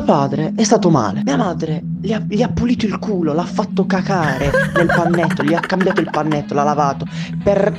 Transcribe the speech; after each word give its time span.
Mio 0.00 0.12
padre 0.14 0.54
è 0.56 0.64
stato 0.64 0.88
male. 0.88 1.20
Mia 1.26 1.36
madre 1.36 1.82
gli 2.00 2.14
ha, 2.14 2.22
gli 2.26 2.40
ha 2.40 2.48
pulito 2.48 2.86
il 2.86 2.98
culo, 2.98 3.34
l'ha 3.34 3.44
fatto 3.44 3.84
cacare 3.84 4.50
nel 4.74 4.86
pannetto, 4.86 5.42
gli 5.42 5.52
ha 5.52 5.60
cambiato 5.60 6.00
il 6.00 6.08
pannetto, 6.10 6.54
l'ha 6.54 6.62
lavato 6.62 7.04
per 7.44 7.70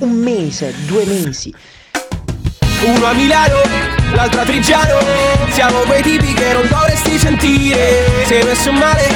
un 0.00 0.10
mese, 0.10 0.74
due 0.86 1.06
mesi. 1.06 1.54
Uno 2.84 3.06
a 3.06 3.14
Milano, 3.14 3.60
l'altro 4.14 4.40
a 4.42 4.44
Trigiano 4.44 4.98
Siamo 5.52 5.78
quei 5.80 6.02
tipi 6.02 6.34
che 6.34 6.52
non 6.52 6.66
dovresti 6.68 7.18
sentire 7.18 8.24
Sei 8.24 8.42
messo 8.42 8.72
male 8.72 9.06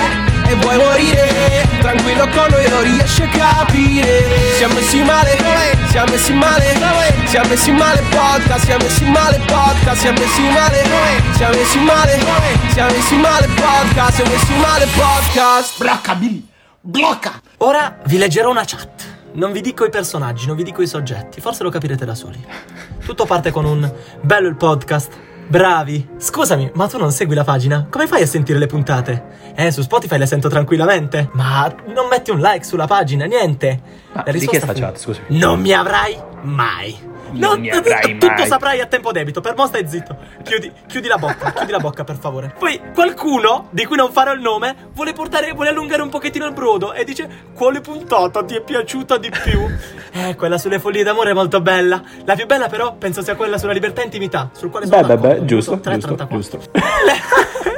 e 0.47 0.55
vuoi 0.57 0.77
morire 0.77 1.67
Tranquillo 1.81 2.29
con 2.29 2.47
noi 2.51 2.69
non 2.69 2.83
riesci 2.83 3.23
a 3.23 3.29
capire 3.29 4.23
Siamo 4.57 4.75
messi 4.75 5.03
male, 5.03 5.37
siamo 5.95 6.11
messi 6.11 6.33
male 6.33 6.65
Siamo 7.27 7.49
messi 7.49 7.71
male 7.71 8.03
podcast, 8.11 8.65
siamo 8.65 8.83
messi 8.83 9.05
male 9.05 9.39
podcast 9.47 10.01
Siamo 10.01 10.19
messi 10.19 10.43
male, 10.43 10.83
siamo 11.37 11.55
messi 11.55 11.79
male 11.79 12.19
Siamo 12.73 12.91
messi 12.91 13.17
male 13.17 13.47
podcast, 13.47 14.15
siamo 14.15 14.31
messi 14.33 14.55
male 14.55 14.87
podcast 14.87 15.79
Blocca 15.79 16.15
Billy, 16.17 16.47
blocca! 16.81 17.41
Ora 17.59 17.99
vi 18.07 18.19
leggerò 18.19 18.51
una 18.51 18.65
chat. 18.65 19.13
Non 19.35 19.53
vi 19.53 19.61
dico 19.61 19.85
i 19.85 19.91
personaggi, 19.91 20.47
non 20.47 20.57
vi 20.57 20.65
dico 20.65 20.83
i 20.83 20.87
soggetti, 20.87 21.41
forse 21.41 21.63
lo 21.63 21.71
capirete 21.71 22.05
da 22.05 22.15
soli. 22.15 22.45
Tutto 23.05 23.25
parte 23.25 23.53
con 23.53 23.65
un 23.65 23.93
bello 24.21 24.49
il 24.49 24.57
podcast. 24.57 25.13
Bravi. 25.47 26.09
Scusami, 26.17 26.71
ma 26.75 26.87
tu 26.89 26.99
non 26.99 27.13
segui 27.13 27.35
la 27.35 27.45
pagina? 27.45 27.87
Come 27.91 28.07
fai 28.07 28.23
a 28.23 28.27
sentire 28.27 28.59
le 28.59 28.67
puntate? 28.67 29.53
Eh, 29.55 29.71
su 29.71 29.83
Spotify 29.83 30.19
le 30.19 30.27
sento 30.27 30.49
tranquillamente. 30.49 31.29
Ma 31.33 31.73
non 31.87 32.09
metti 32.09 32.31
un 32.31 32.41
like 32.41 32.65
sulla 32.65 32.87
pagina, 32.87 33.25
niente. 33.27 33.81
Ma 34.13 34.23
La 34.27 34.33
di 34.33 34.39
chi 34.39 34.47
è 34.47 34.51
risposta 34.59 34.75
fu, 34.75 34.81
chat, 34.81 34.99
scusami? 34.99 35.39
Non 35.39 35.61
mi 35.61 35.73
avrai 35.73 36.17
mai. 36.43 37.13
Non 37.39 37.61
mi 37.61 37.71
avrai 37.71 38.19
tutto 38.19 38.27
mai. 38.27 38.47
saprai 38.47 38.81
a 38.81 38.87
tempo 38.87 39.13
debito, 39.13 39.41
per 39.41 39.55
mo 39.57 39.67
stai 39.67 39.89
zitto. 39.89 40.17
Chiudi, 40.43 40.71
chiudi 40.87 41.09
la 41.09 41.17
bocca, 41.17 41.53
chiudi 41.53 41.73
la 41.73 41.79
bocca 41.79 42.05
per 42.05 42.17
favore. 42.17 42.55
Poi 42.59 42.81
qualcuno, 42.95 43.69
di 43.71 43.85
cui 43.85 43.97
non 43.97 44.11
farò 44.13 44.33
il 44.33 44.41
nome, 44.41 44.75
vuole 44.95 45.13
portare, 45.13 45.53
vuole 45.53 45.71
allungare 45.71 46.03
un 46.03 46.09
pochettino 46.09 46.47
il 46.47 46.53
brodo 46.53 46.93
e 46.93 47.05
dice 47.05 47.29
quale 47.55 47.81
puntata 47.81 48.45
ti 48.45 48.55
è 48.55 48.61
piaciuta 48.63 49.17
di 49.19 49.31
più? 49.31 49.61
Eh, 50.13 50.35
quella 50.37 50.59
sulle 50.59 50.79
follie 50.79 51.03
d'amore 51.03 51.31
è 51.31 51.35
molto 51.35 51.61
bella. 51.61 52.03
La 52.25 52.35
più 52.35 52.47
bella 52.47 52.69
però 52.69 52.95
penso 52.95 53.23
sia 53.23 53.35
quella 53.35 53.59
sulla 53.59 53.73
libertà 53.73 54.03
e 54.03 54.05
intimità, 54.05 54.51
sul 54.53 54.71
quale 54.71 54.87
sono 54.87 55.07
Beh, 55.07 55.17
beh, 55.17 55.29
beh, 55.35 55.45
giusto, 55.45 55.73
Punto 55.73 55.91
giusto, 55.91 56.15
3,34. 56.15 56.29
giusto. 56.29 56.61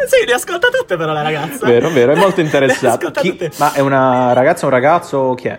sì, 0.07 0.27
le 0.27 0.33
ascolta 0.33 0.69
tutte 0.69 0.97
però 0.97 1.13
la 1.13 1.23
ragazza. 1.23 1.67
Vero, 1.67 1.91
vero, 1.91 2.13
è 2.13 2.17
molto 2.17 2.41
ascolta 2.87 3.21
Chi-. 3.21 3.51
Ma 3.59 3.73
è 3.73 3.81
una 3.81 4.33
ragazza 4.33 4.65
o 4.65 4.69
un 4.69 4.75
ragazzo? 4.75 5.35
Chi 5.35 5.49
è? 5.49 5.59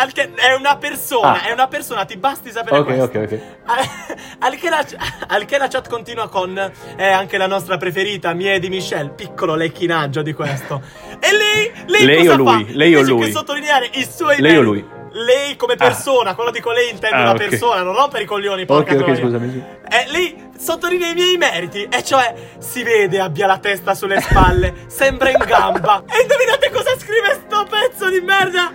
Al 0.00 0.12
è 0.12 0.54
una 0.54 0.76
persona, 0.76 1.42
Ah. 1.42 1.48
è 1.48 1.52
una 1.52 1.66
persona, 1.66 2.04
ti 2.04 2.16
basti 2.16 2.50
sapere 2.52 2.78
Ok, 2.78 2.84
questo. 2.84 3.18
ok, 3.18 3.28
ok. 3.32 3.40
Al 4.40 4.54
che, 4.56 4.68
la, 4.70 4.84
al 5.28 5.44
che 5.44 5.58
la 5.58 5.66
chat 5.68 5.88
continua 5.88 6.28
con 6.28 6.56
è 6.96 7.08
anche 7.08 7.36
la 7.36 7.46
nostra 7.48 7.76
preferita, 7.78 8.32
Mie 8.32 8.58
di 8.60 8.68
Michelle, 8.68 9.10
piccolo 9.10 9.54
lecchinaggio 9.56 10.22
di 10.22 10.32
questo. 10.32 10.80
E 11.18 11.32
lei, 11.36 11.72
lei, 11.86 12.04
Lei 12.04 12.16
cosa 12.18 12.32
o 12.32 12.36
lui? 12.36 12.64
fa? 12.64 12.72
Lei 12.72 12.94
o 12.94 12.98
Invece 12.98 13.10
lui? 13.16 13.24
che 13.26 13.30
sottolineare 13.32 13.90
i 13.94 14.06
suoi 14.08 14.40
Lei 14.40 14.56
o 14.56 14.60
lui? 14.62 14.88
Lei 15.10 15.56
come 15.56 15.74
persona, 15.74 16.34
quando 16.34 16.52
dico 16.52 16.70
lei 16.70 16.90
intendo 16.90 17.16
Ah, 17.16 17.20
una 17.22 17.30
ok. 17.32 17.48
persona, 17.48 17.82
non 17.82 17.94
rompere 17.96 18.22
i 18.22 18.26
coglioni, 18.26 18.64
porca 18.66 18.92
Ok, 18.92 18.98
ok, 19.00 19.04
troia. 19.04 19.20
scusami. 19.20 19.64
E 19.88 20.04
lei 20.10 20.48
sottolinea 20.56 21.10
i 21.10 21.14
miei 21.14 21.36
meriti, 21.36 21.88
e 21.90 22.04
cioè 22.04 22.34
si 22.58 22.82
vede 22.84 23.18
abbia 23.18 23.46
la 23.46 23.58
testa 23.58 23.94
sulle 23.94 24.20
spalle, 24.20 24.74
sembra 24.86 25.30
in 25.30 25.42
gamba. 25.44 26.04
E 26.08 26.20
indovinate 26.22 26.70
cosa 26.70 26.96
scrive 26.98 27.40
sto 27.46 27.66
pezzo 27.68 28.08
di 28.10 28.20
merda? 28.20 28.70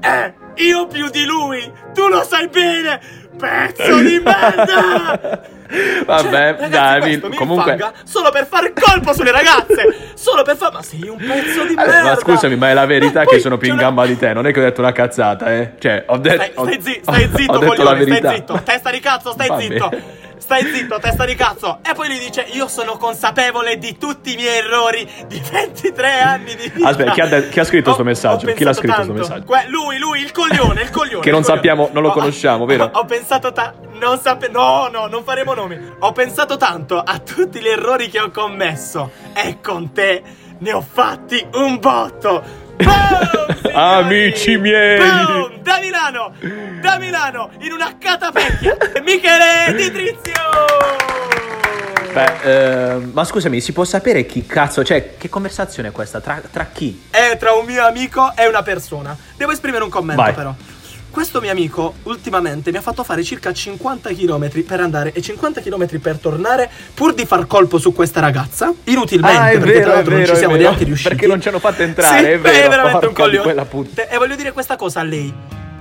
Eh, 0.00 0.34
io 0.58 0.86
più 0.86 1.08
di 1.10 1.24
lui, 1.24 1.72
tu 1.94 2.08
lo 2.08 2.22
sai 2.22 2.48
bene, 2.48 3.00
pezzo 3.36 3.98
di 3.98 4.20
merda! 4.20 5.56
Vabbè, 6.06 6.22
Cioè, 6.30 6.56
ragazzi, 6.58 6.68
dai, 6.70 7.00
questo 7.20 7.28
comunque. 7.36 7.92
solo 8.04 8.30
per 8.30 8.46
fare 8.46 8.72
colpo 8.72 9.12
sulle 9.12 9.30
ragazze, 9.30 10.12
solo 10.14 10.42
per 10.42 10.56
fare... 10.56 10.72
Ma 10.74 10.82
sei 10.82 11.08
un 11.08 11.16
pezzo 11.18 11.64
di 11.66 11.74
merda! 11.74 12.02
ma 12.02 12.16
scusami, 12.16 12.56
ma 12.56 12.70
è 12.70 12.74
la 12.74 12.86
verità 12.86 13.24
che 13.26 13.38
sono 13.38 13.56
più 13.58 13.70
in 13.70 13.76
gamba 13.76 14.06
di 14.06 14.16
te, 14.16 14.32
non 14.32 14.46
è 14.46 14.52
che 14.52 14.60
ho 14.60 14.62
detto 14.62 14.80
una 14.80 14.92
cazzata, 14.92 15.52
eh. 15.54 15.74
Cioè, 15.78 16.04
ho 16.06 16.16
detto. 16.16 16.36
Stai, 16.36 16.52
ho- 16.54 16.64
stai, 16.64 16.82
zi- 16.82 17.00
stai 17.02 17.24
ho 17.24 17.36
zitto, 17.36 17.58
detto 17.58 17.82
la 17.82 17.90
coglione, 17.90 18.04
verità. 18.04 18.18
stai 18.28 18.36
zitto, 18.36 18.60
testa 18.64 18.90
di 18.90 19.00
cazzo, 19.00 19.32
stai 19.32 19.48
Va 19.48 19.58
zitto. 19.58 19.90
Stai 20.38 20.64
zitto, 20.72 20.98
testa 20.98 21.24
di 21.26 21.34
cazzo. 21.34 21.80
E 21.86 21.92
poi 21.92 22.08
lui 22.08 22.18
dice: 22.20 22.46
Io 22.52 22.68
sono 22.68 22.96
consapevole 22.96 23.76
di 23.76 23.98
tutti 23.98 24.32
i 24.32 24.36
miei 24.36 24.58
errori 24.64 25.06
di 25.26 25.42
23 25.50 26.20
anni 26.20 26.54
di 26.54 26.70
vita. 26.72 26.88
Aspetta, 26.88 27.10
chi 27.10 27.20
ha 27.20 27.26
de- 27.26 27.48
chi 27.50 27.60
ha 27.60 27.64
scritto 27.64 27.90
Ho- 27.90 27.94
sto 27.94 28.04
messaggio? 28.04 28.48
ho 28.48 28.52
Chi 28.54 28.64
l'ha 28.64 28.72
scritto 28.72 28.94
sto 28.94 29.02
tanto. 29.12 29.18
messaggio? 29.20 29.44
Que- 29.44 29.64
lui, 29.68 29.98
lui, 29.98 30.20
il 30.22 30.32
coglione, 30.32 30.80
il 30.82 30.90
coglione. 30.90 31.22
Che 31.22 31.30
non 31.30 31.40
coglione. 31.42 31.44
sappiamo, 31.44 31.90
non 31.92 32.02
lo 32.02 32.10
Ho- 32.10 32.12
conosciamo, 32.12 32.64
vero? 32.64 32.84
Ho, 32.84 33.00
ho 33.00 33.04
pensato 33.04 33.52
tanto. 33.52 33.86
Non 33.98 34.18
sape- 34.20 34.48
No, 34.48 34.88
no, 34.90 35.06
non 35.08 35.22
faremo 35.24 35.52
nomi. 35.58 35.78
Ho 35.98 36.12
pensato 36.12 36.56
tanto 36.56 37.00
a 37.00 37.18
tutti 37.18 37.60
gli 37.60 37.66
errori 37.66 38.08
che 38.08 38.20
ho 38.20 38.30
commesso. 38.30 39.10
E 39.34 39.58
con 39.60 39.92
te 39.92 40.22
ne 40.58 40.72
ho 40.72 40.80
fatti 40.80 41.44
un 41.54 41.78
botto. 41.80 42.66
Boom! 42.76 43.74
Amici 43.74 44.56
miei! 44.56 44.98
Boom! 44.98 45.60
Da 45.62 45.80
Milano! 45.80 46.32
Da 46.80 46.98
Milano! 46.98 47.50
In 47.60 47.72
una 47.72 47.96
catapecchia! 47.98 48.76
Michele 49.02 49.74
Di 49.74 49.90
Trizio! 49.90 50.32
Beh, 52.12 52.94
eh, 52.94 52.96
ma 53.12 53.24
scusami, 53.24 53.60
si 53.60 53.72
può 53.72 53.84
sapere 53.84 54.24
chi 54.26 54.46
cazzo. 54.46 54.84
Cioè, 54.84 55.16
che 55.18 55.28
conversazione 55.28 55.88
è 55.88 55.92
questa? 55.92 56.20
Tra, 56.20 56.40
tra 56.50 56.66
chi? 56.72 57.06
È 57.10 57.36
tra 57.36 57.52
un 57.52 57.66
mio 57.66 57.84
amico 57.84 58.32
e 58.36 58.46
una 58.46 58.62
persona. 58.62 59.16
Devo 59.36 59.52
esprimere 59.52 59.84
un 59.84 59.90
commento 59.90 60.22
Vai. 60.22 60.32
però. 60.32 60.54
Questo 61.10 61.40
mio 61.40 61.50
amico 61.50 61.94
ultimamente 62.04 62.70
mi 62.70 62.76
ha 62.76 62.80
fatto 62.82 63.02
fare 63.02 63.24
circa 63.24 63.52
50 63.52 64.10
km 64.10 64.62
per 64.62 64.80
andare 64.80 65.12
e 65.12 65.20
50 65.22 65.60
km 65.62 65.98
per 65.98 66.18
tornare 66.18 66.70
pur 66.94 67.14
di 67.14 67.24
far 67.26 67.46
colpo 67.46 67.78
su 67.78 67.92
questa 67.92 68.20
ragazza. 68.20 68.72
Inutilmente, 68.84 69.38
Ah, 69.38 69.48
perché 69.50 69.64
vero, 69.72 69.80
tra 69.84 69.92
l'altro 69.94 70.10
non 70.12 70.20
vero, 70.20 70.32
ci 70.32 70.36
è 70.36 70.38
siamo 70.38 70.54
neanche 70.56 70.84
riusciti. 70.84 71.08
Perché 71.08 71.26
non 71.26 71.40
ci 71.40 71.48
hanno 71.48 71.58
fatto 71.58 71.82
entrare, 71.82 72.18
Sì, 72.18 72.24
è 72.26 72.38
vero, 72.38 72.66
È 72.66 72.68
veramente 72.68 73.06
un 73.06 73.12
coglione. 73.14 73.66
E 74.10 74.16
voglio 74.18 74.36
dire 74.36 74.52
questa 74.52 74.76
cosa 74.76 75.00
a 75.00 75.04
lei. 75.04 75.32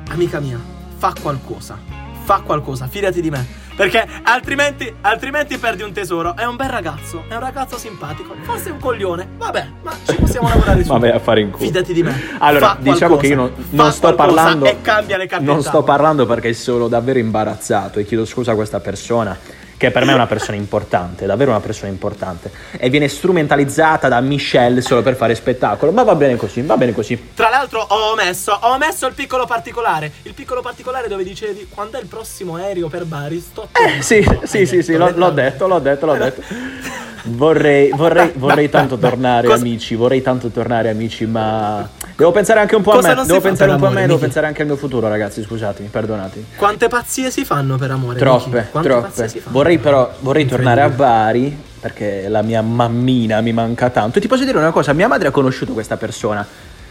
Amica 0.09 0.39
mia, 0.39 0.59
fa 0.97 1.13
qualcosa. 1.21 1.96
Fa 2.27 2.41
qualcosa, 2.41 2.87
fidati 2.87 3.21
di 3.21 3.29
me. 3.29 3.47
Perché 3.73 4.05
altrimenti, 4.23 4.93
altrimenti 4.99 5.57
perdi 5.57 5.83
un 5.83 5.93
tesoro. 5.93 6.35
È 6.35 6.43
un 6.43 6.57
bel 6.57 6.67
ragazzo, 6.67 7.23
è 7.29 7.35
un 7.35 7.39
ragazzo 7.39 7.77
simpatico. 7.77 8.35
Forse 8.41 8.67
è 8.67 8.71
un 8.73 8.79
coglione. 8.79 9.29
Vabbè, 9.37 9.67
ma 9.81 9.93
ci 10.05 10.13
possiamo 10.15 10.49
lavorare 10.49 10.83
su. 10.83 10.89
Vabbè, 10.89 11.07
a 11.07 11.19
fare 11.19 11.39
in 11.39 11.51
culo. 11.51 11.63
Fidati 11.63 11.93
di 11.93 12.03
me. 12.03 12.13
Allora, 12.39 12.71
Fa 12.71 12.77
diciamo 12.81 13.15
qualcosa. 13.15 13.21
che 13.21 13.27
io 13.27 13.35
non, 13.35 13.53
non 13.69 13.91
sto 13.93 14.13
parlando. 14.13 14.65
E 14.65 14.81
cambia 14.81 15.15
le 15.15 15.25
carte 15.25 15.45
Non 15.45 15.63
sto 15.63 15.83
parlando 15.83 16.25
perché 16.25 16.51
sono 16.51 16.89
davvero 16.89 17.17
imbarazzato 17.19 17.99
e 17.99 18.03
chiedo 18.03 18.25
scusa 18.25 18.51
a 18.51 18.55
questa 18.55 18.81
persona. 18.81 19.65
Che 19.77 19.91
per 19.91 20.05
me 20.05 20.11
è 20.11 20.15
una 20.15 20.25
persona 20.25 20.57
importante, 20.57 21.27
davvero 21.27 21.51
una 21.51 21.59
persona 21.59 21.91
importante. 21.91 22.51
E 22.77 22.89
viene 22.89 23.07
strumentalizzata 23.07 24.07
da 24.07 24.19
Michelle 24.21 24.81
solo 24.81 25.03
per 25.03 25.15
fare 25.15 25.35
spettacolo. 25.35 25.91
Ma 25.91 26.01
va 26.01 26.15
bene 26.15 26.35
così, 26.35 26.61
va 26.61 26.77
bene 26.77 26.93
così. 26.93 27.29
Tra 27.35 27.49
l'altro 27.49 27.85
ho 27.87 28.11
omesso, 28.11 28.57
ho 28.59 28.73
omesso 28.73 29.05
il 29.05 29.13
piccolo 29.13 29.45
particolare. 29.45 30.11
Il 30.23 30.33
piccolo 30.33 30.61
particolare 30.61 31.07
dove 31.07 31.23
dicevi 31.23 31.67
quando 31.69 31.99
è 31.99 32.01
il 32.01 32.07
prossimo 32.07 32.55
aereo 32.55 32.87
per 32.87 33.05
Bari? 33.05 33.39
Sto 33.39 33.69
Eh, 33.73 34.01
sì, 34.01 34.27
sì, 34.43 34.65
sì, 34.65 34.81
sì, 34.81 34.95
l'ho, 34.95 35.11
l'ho 35.13 35.29
detto, 35.29 35.67
l'ho 35.67 35.79
detto, 35.79 36.05
l'ho 36.07 36.15
detto. 36.15 36.41
Vorrei, 37.25 37.91
vorrei, 37.91 38.31
vorrei 38.35 38.69
tanto 38.69 38.97
tornare 38.97 39.51
amici, 39.51 39.95
vorrei 39.95 40.21
tanto 40.21 40.47
tornare 40.47 40.89
amici, 40.89 41.25
ma 41.25 41.87
devo 42.17 42.31
pensare 42.31 42.59
anche 42.59 42.75
un 42.75 42.81
po' 42.81 42.91
Cosa 42.91 43.11
a 43.11 43.15
me, 43.15 43.25
devo 43.25 43.39
pensare 43.39 43.71
un 43.71 43.79
po' 43.79 43.85
a 43.85 43.91
me, 43.91 44.05
devo 44.05 44.17
pensare 44.17 44.47
anche 44.47 44.61
al 44.61 44.67
mio 44.67 44.75
futuro 44.75 45.07
ragazzi, 45.07 45.43
scusatemi, 45.43 45.87
perdonatemi. 45.87 46.45
Quante 46.55 46.87
pazzie 46.87 47.31
si 47.31 47.45
fanno 47.45 47.77
per 47.77 47.91
amore? 47.91 48.17
Troppe, 48.17 48.67
troppe. 48.71 48.89
pazzie 48.89 49.27
si 49.27 49.39
fanno? 49.39 49.55
Vorrei 49.55 49.77
però, 49.77 50.11
vorrei 50.19 50.45
tornare 50.45 50.81
a 50.81 50.89
Bari 50.89 51.65
perché 51.79 52.27
la 52.27 52.41
mia 52.41 52.61
mammina 52.61 53.39
mi 53.41 53.53
manca 53.53 53.89
tanto. 53.89 54.19
Ti 54.19 54.27
posso 54.27 54.43
dire 54.43 54.57
una 54.57 54.71
cosa, 54.71 54.93
mia 54.93 55.07
madre 55.07 55.27
ha 55.27 55.31
conosciuto 55.31 55.73
questa 55.73 55.95
persona 55.95 56.45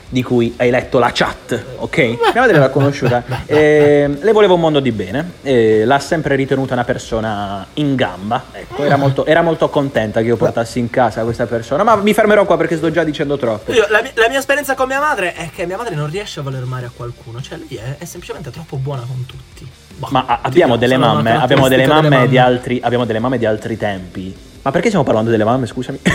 di 0.09 0.22
cui 0.22 0.55
hai 0.59 0.71
letto 0.71 0.99
la 1.00 1.11
chat, 1.12 1.61
ok? 1.78 1.97
Mia 1.99 2.19
madre 2.34 2.59
l'ha 2.59 2.69
conosciuta. 2.71 3.25
E 3.44 4.19
le 4.21 4.33
voleva 4.33 4.53
un 4.55 4.61
mondo 4.61 4.78
di 4.81 4.93
bene, 4.93 5.33
e 5.43 5.84
l'ha 5.84 5.99
sempre 5.99 6.37
ritenuta 6.37 6.75
una 6.75 6.84
persona 6.84 7.67
in 7.75 7.94
gamba. 7.97 8.44
Ecco, 8.53 8.84
era 8.84 8.97
molto, 8.97 9.27
era 9.27 9.43
molto 9.43 9.69
contenta 9.69 10.21
che 10.21 10.27
io 10.28 10.37
portassi 10.37 10.78
in 10.78 10.91
casa 10.91 11.22
questa 11.25 11.47
persona. 11.47 11.83
Ma 11.83 11.97
mi 11.97 12.15
fermerò 12.15 12.44
qua 12.44 12.56
perché 12.56 12.76
sto 12.76 12.91
già 12.91 13.03
dicendo 13.05 13.37
troppo. 13.37 13.73
Io- 13.73 13.87
la, 13.88 14.00
mia, 14.03 14.12
la 14.14 14.29
mia 14.29 14.38
esperienza 14.38 14.75
con 14.75 14.87
mia 14.87 15.00
madre 15.00 15.35
è 15.35 15.50
che 15.55 15.67
mia 15.67 15.76
madre 15.76 15.94
non 15.94 16.08
riesce 16.08 16.41
a 16.41 16.43
voler 16.44 16.64
male 16.64 16.87
a 16.87 16.91
qualcuno. 16.94 17.41
Cioè, 17.43 17.58
lei 17.58 17.76
è, 17.76 17.97
è 17.99 18.05
semplicemente 18.05 18.50
troppo 18.50 18.76
buona 18.76 19.03
con 19.06 19.26
tutti. 19.26 19.69
Boh, 19.97 20.08
Ma 20.11 20.25
a- 20.26 20.38
abbiamo 20.43 20.75
no, 20.75 20.79
delle 20.79 20.97
mamme, 20.99 21.37
abbiamo 21.37 21.69
delle 21.69 21.87
mamme, 21.87 22.08
di 22.29 22.37
mamme. 22.37 22.38
altri, 22.38 22.81
abbiamo 22.82 23.05
delle 23.06 23.19
mamme 23.19 23.38
di 23.38 23.47
altri 23.47 23.76
tempi. 23.76 24.37
Ma 24.62 24.70
perché 24.70 24.87
stiamo 24.88 25.05
parlando 25.05 25.31
delle 25.31 25.44
mamme, 25.44 25.67
scusami? 25.67 25.99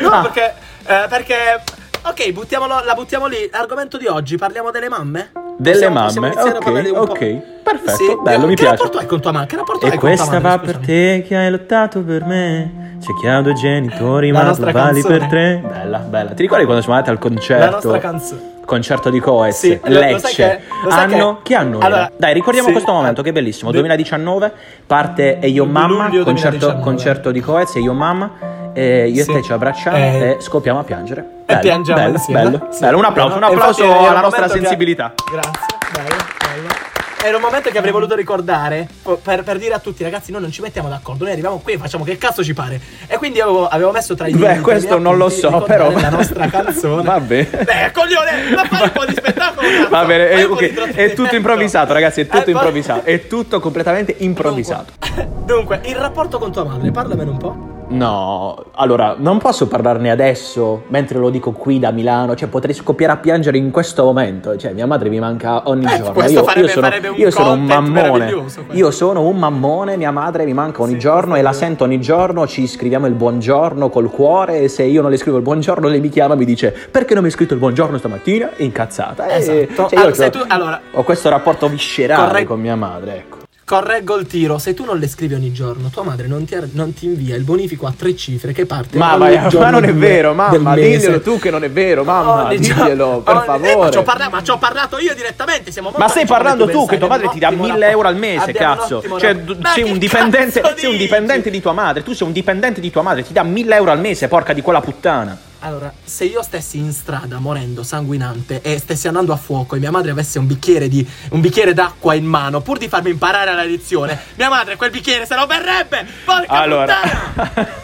No, 0.00 0.10
Ah, 0.10 0.22
perché, 0.22 0.52
eh, 0.86 1.06
perché. 1.08 1.62
Ok, 2.06 2.32
buttiamolo, 2.32 2.82
la 2.84 2.94
buttiamo 2.94 3.26
lì. 3.26 3.48
Argomento 3.50 3.96
di 3.96 4.06
oggi, 4.06 4.36
parliamo 4.36 4.70
delle 4.70 4.88
mamme? 4.90 5.30
Delle 5.56 5.76
Possiamo- 5.88 6.00
possiamo 6.04 6.26
mamme, 6.28 6.58
parlare 6.58 6.90
ok, 6.90 7.10
ok, 7.10 7.42
perfetto, 7.62 7.96
Sì, 7.96 8.18
bello, 8.22 8.46
mi 8.46 8.54
che 8.54 8.62
piace. 8.62 8.76
rapporto 8.76 8.98
hai 8.98 9.06
con 9.06 9.20
tua 9.20 9.32
mamma? 9.32 9.46
Che 9.46 9.56
rapporto 9.56 9.86
E 9.86 9.90
hai 9.90 9.96
con 9.96 10.00
tua 10.00 10.16
questa 10.18 10.40
madre? 10.40 10.48
va 10.48 10.58
per 10.58 10.76
te 10.84 11.24
che 11.26 11.36
hai 11.36 11.50
lottato 11.50 12.02
per 12.02 12.24
me. 12.24 12.96
C'è 13.00 13.12
chi 13.20 13.26
ha 13.26 13.40
due 13.40 13.52
genitori, 13.54 14.30
La 14.30 14.42
ma 14.42 14.52
tu 14.52 14.60
vali 14.62 14.72
canzone. 15.00 15.18
per 15.18 15.28
tre. 15.28 15.62
Bella, 15.66 15.98
bella. 15.98 16.30
Ti 16.32 16.42
ricordi 16.42 16.64
quando 16.64 16.82
siamo 16.82 16.96
andati 16.98 17.14
al 17.14 17.18
concerto? 17.22 17.64
La 17.64 17.70
nostra 17.70 17.98
canzone. 17.98 18.40
Concerto 18.66 19.10
di 19.10 19.20
Coez, 19.20 19.58
Sì, 19.58 19.80
Lecce. 19.84 20.34
che- 20.34 20.60
lo 20.84 20.90
sai 20.90 21.12
anno, 21.12 21.36
che- 21.36 21.42
che 21.42 21.54
anno 21.54 21.76
era? 21.78 21.86
Allora, 21.86 22.10
Dai, 22.16 22.32
ricordiamo 22.34 22.66
sì, 22.68 22.72
questo 22.74 22.92
momento 22.92 23.22
che 23.22 23.28
è 23.30 23.32
bellissimo. 23.32 23.70
de- 23.70 23.78
2019 23.78 24.52
parte 24.86 25.38
E 25.38 25.48
Io 25.48 25.64
Mamma, 25.66 26.08
concerto, 26.08 26.24
2019. 26.24 26.80
concerto 26.82 27.30
di 27.30 27.40
Coez, 27.40 27.74
E 27.76 27.80
Io 27.80 27.92
Mamma. 27.92 28.30
e 28.74 29.08
io 29.08 29.22
Sì. 29.22 29.30
e 29.30 29.34
te 29.34 29.42
ci 29.42 29.52
abbracciamo 29.52 29.96
Eh. 29.96 30.28
e 30.30 30.36
scoppiamo 30.40 30.78
a 30.80 30.82
piangere. 30.84 31.33
E 31.46 31.52
Bello, 31.52 31.60
piangiamo 31.60 32.00
bello, 32.00 32.12
insieme. 32.16 32.42
bello, 32.42 32.68
Sì. 32.70 32.80
bello. 32.80 32.96
Un 32.98 33.04
applauso, 33.04 33.36
un 33.36 33.42
E 33.42 33.46
applauso 33.46 33.82
alla 33.84 34.20
nostra 34.20 34.22
momento 34.22 34.42
che- 34.54 34.60
sensibilità. 34.60 35.12
Grazie, 35.30 35.50
bello, 35.92 36.08
bello. 36.38 36.82
Era 37.22 37.36
un 37.36 37.42
momento 37.42 37.70
che 37.70 37.78
avrei 37.78 37.92
voluto 37.92 38.14
ricordare 38.14 38.86
per, 39.22 39.42
per 39.42 39.56
dire 39.58 39.72
a 39.74 39.78
tutti, 39.78 40.02
ragazzi, 40.02 40.30
noi 40.30 40.42
non 40.42 40.50
ci 40.50 40.60
mettiamo 40.60 40.88
d'accordo, 40.90 41.24
noi 41.24 41.32
arriviamo 41.32 41.58
qui 41.58 41.72
e 41.74 41.78
facciamo 41.78 42.04
che 42.04 42.18
cazzo 42.18 42.44
ci 42.44 42.52
pare. 42.52 42.78
E 43.06 43.16
quindi 43.16 43.40
avevo, 43.40 43.66
avevo 43.66 43.92
messo 43.92 44.14
tra 44.14 44.26
i 44.26 44.32
Beh, 44.32 44.38
tra 44.38 44.52
i 44.54 44.60
questo 44.60 44.98
non 44.98 45.16
lo 45.16 45.28
so, 45.30 45.62
però. 45.66 45.90
La 45.90 46.10
nostra 46.10 46.46
canzone. 46.50 47.02
Vabbè. 47.02 47.44
Beh, 47.64 47.90
coglione, 47.92 48.54
ma 48.54 48.64
fai 48.64 48.82
un 48.82 48.92
po' 48.92 49.04
di 49.06 49.14
spettacolo. 49.14 49.66
cazzo. 49.68 49.88
Va 49.88 50.04
bene, 50.04 50.26
Fai 50.28 50.38
è, 50.40 50.42
un 50.42 50.48
po' 50.48 50.54
ok, 50.54 50.92
di 50.92 51.00
è 51.00 51.12
tutto 51.14 51.34
improvvisato, 51.34 51.92
ragazzi, 51.94 52.20
è 52.20 52.24
tutto 52.26 52.36
Eh, 52.38 52.42
poi- 52.42 52.52
improvvisato, 52.52 53.04
è 53.04 53.26
tutto 53.26 53.60
completamente 53.60 54.14
improvvisato. 54.18 54.92
Dunque, 54.98 55.28
dunque, 55.46 55.80
il 55.84 55.96
rapporto 55.96 56.38
con 56.38 56.52
tua 56.52 56.64
madre, 56.64 56.90
parlamene 56.90 57.30
un 57.30 57.36
po'. 57.38 57.73
No, 57.86 58.64
allora, 58.72 59.14
non 59.18 59.38
posso 59.38 59.68
parlarne 59.68 60.10
adesso 60.10 60.84
mentre 60.88 61.18
lo 61.18 61.30
dico 61.30 61.52
qui 61.52 61.78
da 61.78 61.90
Milano, 61.90 62.34
cioè 62.34 62.48
potrei 62.48 62.74
scoppiare 62.74 63.12
a 63.12 63.16
piangere 63.18 63.58
in 63.58 63.70
questo 63.70 64.04
momento, 64.04 64.56
cioè 64.56 64.72
mia 64.72 64.86
madre 64.86 65.10
mi 65.10 65.18
manca 65.20 65.68
ogni 65.68 65.84
Eh, 65.84 65.96
giorno. 65.98 66.24
Io, 66.26 66.42
farebbe- 66.42 66.66
io 66.66 66.72
sono, 66.72 66.86
un 66.88 67.14
io 67.16 67.30
sono 67.30 67.52
un 67.52 67.64
mammone, 67.64 68.34
io 68.70 68.90
sono 68.90 69.20
un 69.28 69.36
mammone, 69.38 69.96
mia 69.96 70.10
madre 70.10 70.44
mi 70.44 70.54
manca 70.54 70.82
ogni 70.82 70.92
Sì, 70.94 70.98
giorno 70.98 71.36
e 71.36 71.42
la 71.42 71.52
sento 71.52 71.84
ogni 71.84 72.00
giorno, 72.00 72.46
ci 72.46 72.66
scriviamo 72.66 73.06
il 73.06 73.14
buongiorno 73.14 73.88
col 73.90 74.10
cuore 74.10 74.60
e 74.62 74.68
se 74.68 74.82
io 74.84 75.02
non 75.02 75.10
le 75.10 75.16
scrivo 75.18 75.36
il 75.36 75.42
buongiorno 75.42 75.86
lei 75.86 76.00
mi 76.00 76.08
chiama 76.08 76.34
e 76.34 76.36
mi 76.38 76.44
dice 76.46 76.74
perché 76.90 77.12
non 77.14 77.22
mi 77.22 77.28
hai 77.28 77.34
scritto 77.34 77.52
il 77.54 77.60
buongiorno 77.60 77.98
stamattina? 77.98 78.50
Incazzata. 78.56 79.26
E- 79.28 79.36
Esatto. 79.36 79.88
cioè, 79.88 79.98
io 79.98 79.98
Allora, 79.98 80.10
c'ho- 80.10 80.14
se 80.14 80.30
tu- 80.30 80.44
allora- 80.48 80.80
ho 80.92 81.02
questo 81.02 81.28
rapporto 81.28 81.68
viscerale 81.68 82.26
Corre- 82.28 82.44
con 82.44 82.60
mia 82.60 82.76
madre, 82.76 83.16
ecco. 83.16 83.36
Correggo 83.66 84.16
il 84.16 84.26
tiro, 84.26 84.58
se 84.58 84.74
tu 84.74 84.84
non 84.84 84.98
le 84.98 85.08
scrivi 85.08 85.32
ogni 85.32 85.50
giorno, 85.50 85.88
tua 85.88 86.02
madre 86.02 86.26
non 86.26 86.44
ti, 86.44 86.54
non 86.72 86.92
ti 86.92 87.06
invia 87.06 87.34
il 87.34 87.44
bonifico 87.44 87.86
a 87.86 87.94
tre 87.96 88.14
cifre 88.14 88.52
che 88.52 88.66
parte 88.66 88.98
Ma, 88.98 89.14
ogni 89.14 89.36
ma- 89.36 89.46
giorno 89.48 89.64
ma 89.64 89.70
non 89.70 89.84
è 89.84 89.94
vero, 89.94 90.34
mamma, 90.34 90.74
diglielo 90.74 91.22
tu 91.22 91.38
che 91.38 91.48
non 91.50 91.64
è 91.64 91.70
vero, 91.70 92.04
mamma, 92.04 92.44
Ogni 92.48 92.58
diglielo, 92.58 93.22
per 93.24 93.34
ogni- 93.36 93.42
eh, 93.42 93.46
favore. 93.46 93.76
ma, 93.76 93.90
ci 93.90 93.96
ho 93.98 94.02
parla- 94.02 94.28
ma 94.28 94.42
ci 94.42 94.50
ho 94.50 94.58
parlato 94.58 94.98
io 94.98 95.14
direttamente, 95.14 95.70
siamo 95.72 95.90
Ma 95.96 96.08
stai 96.08 96.26
parlando 96.26 96.68
tu 96.68 96.84
che 96.86 96.98
tua 96.98 97.08
madre 97.08 97.28
ti 97.30 97.38
dà 97.38 97.46
abbiamo 97.46 97.64
un 97.64 97.70
1000 97.70 97.86
rapporto- 97.86 98.08
euro 98.08 98.08
al 98.08 98.16
mese, 98.36 98.52
cazzo. 98.52 99.02
Cioè, 99.18 99.40
sei 99.74 99.90
un 99.90 99.96
dipendente, 99.98 100.62
sei 100.76 100.90
un 100.90 100.96
dipendente 100.98 101.48
di 101.48 101.60
tua 101.62 101.72
madre, 101.72 102.02
tu 102.02 102.12
sei 102.12 102.26
un 102.26 102.34
dipendente 102.34 102.82
di 102.82 102.90
tua 102.90 103.00
madre, 103.00 103.22
ti 103.24 103.32
dà 103.32 103.42
1000 103.42 103.76
euro 103.76 103.90
al 103.92 103.98
mese, 103.98 104.28
porca 104.28 104.52
di 104.52 104.60
quella 104.60 104.82
puttana. 104.82 105.38
Allora, 105.64 105.90
se 106.04 106.26
io 106.26 106.42
stessi 106.42 106.76
in 106.76 106.92
strada 106.92 107.38
morendo 107.38 107.82
sanguinante 107.82 108.60
e 108.60 108.78
stessi 108.78 109.08
andando 109.08 109.32
a 109.32 109.36
fuoco 109.36 109.76
e 109.76 109.78
mia 109.78 109.90
madre 109.90 110.10
avesse 110.10 110.38
un 110.38 110.46
bicchiere 110.46 110.88
di 110.88 111.08
un 111.30 111.40
bicchiere 111.40 111.72
d'acqua 111.72 112.12
in 112.12 112.26
mano, 112.26 112.60
pur 112.60 112.76
di 112.76 112.86
farmi 112.86 113.08
imparare 113.08 113.54
la 113.54 113.64
lezione, 113.64 114.18
mia 114.34 114.50
madre 114.50 114.76
quel 114.76 114.90
bicchiere 114.90 115.24
se 115.24 115.34
lo 115.34 115.46
berrebbe! 115.46 116.06
Porca 116.22 116.48
Allora, 116.48 116.94
puttana! 116.94 117.82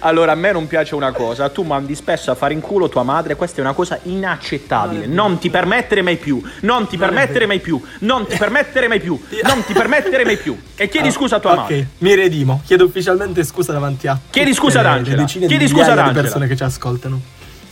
allora 0.00 0.32
a 0.32 0.34
me 0.34 0.52
non 0.52 0.66
piace 0.66 0.94
una 0.94 1.12
cosa, 1.12 1.48
tu 1.50 1.62
mandi 1.62 1.94
spesso 1.94 2.30
a 2.30 2.34
fare 2.34 2.54
in 2.54 2.60
culo 2.60 2.88
tua 2.88 3.02
madre, 3.02 3.34
questa 3.36 3.58
è 3.58 3.60
una 3.60 3.72
cosa 3.72 3.98
inaccettabile. 4.02 5.06
Non 5.06 5.38
ti 5.38 5.50
permettere 5.50 6.02
mai 6.02 6.16
più, 6.16 6.40
non 6.60 6.86
ti 6.86 6.96
permettere 6.96 7.46
mai 7.46 7.60
più, 7.60 7.80
non 8.00 8.26
ti 8.26 8.36
permettere 8.36 8.88
mai 8.88 9.00
più, 9.00 9.20
non 9.44 9.64
ti 9.64 9.72
permettere 9.72 10.24
mai 10.24 10.36
più. 10.36 10.56
E 10.76 10.88
chiedi 10.88 11.08
Ah, 11.08 11.12
scusa 11.12 11.36
a 11.36 11.40
tua 11.40 11.52
ok, 11.52 11.58
madre. 11.58 11.86
mi 11.98 12.14
redimo. 12.14 12.62
Chiedo 12.64 12.84
ufficialmente 12.84 13.42
scusa 13.44 13.72
davanti 13.72 14.06
a 14.06 14.18
Chiedi 14.30 14.54
scusa 14.54 14.80
ad 14.80 14.86
Angela. 14.86 15.24
Chiedi 15.24 15.56
di 15.58 15.68
scusa 15.68 15.92
ad 15.92 15.98
Angela. 15.98 16.20
persone 16.22 16.46
che 16.46 16.56
ci 16.56 16.62
ascoltano. 16.62 17.20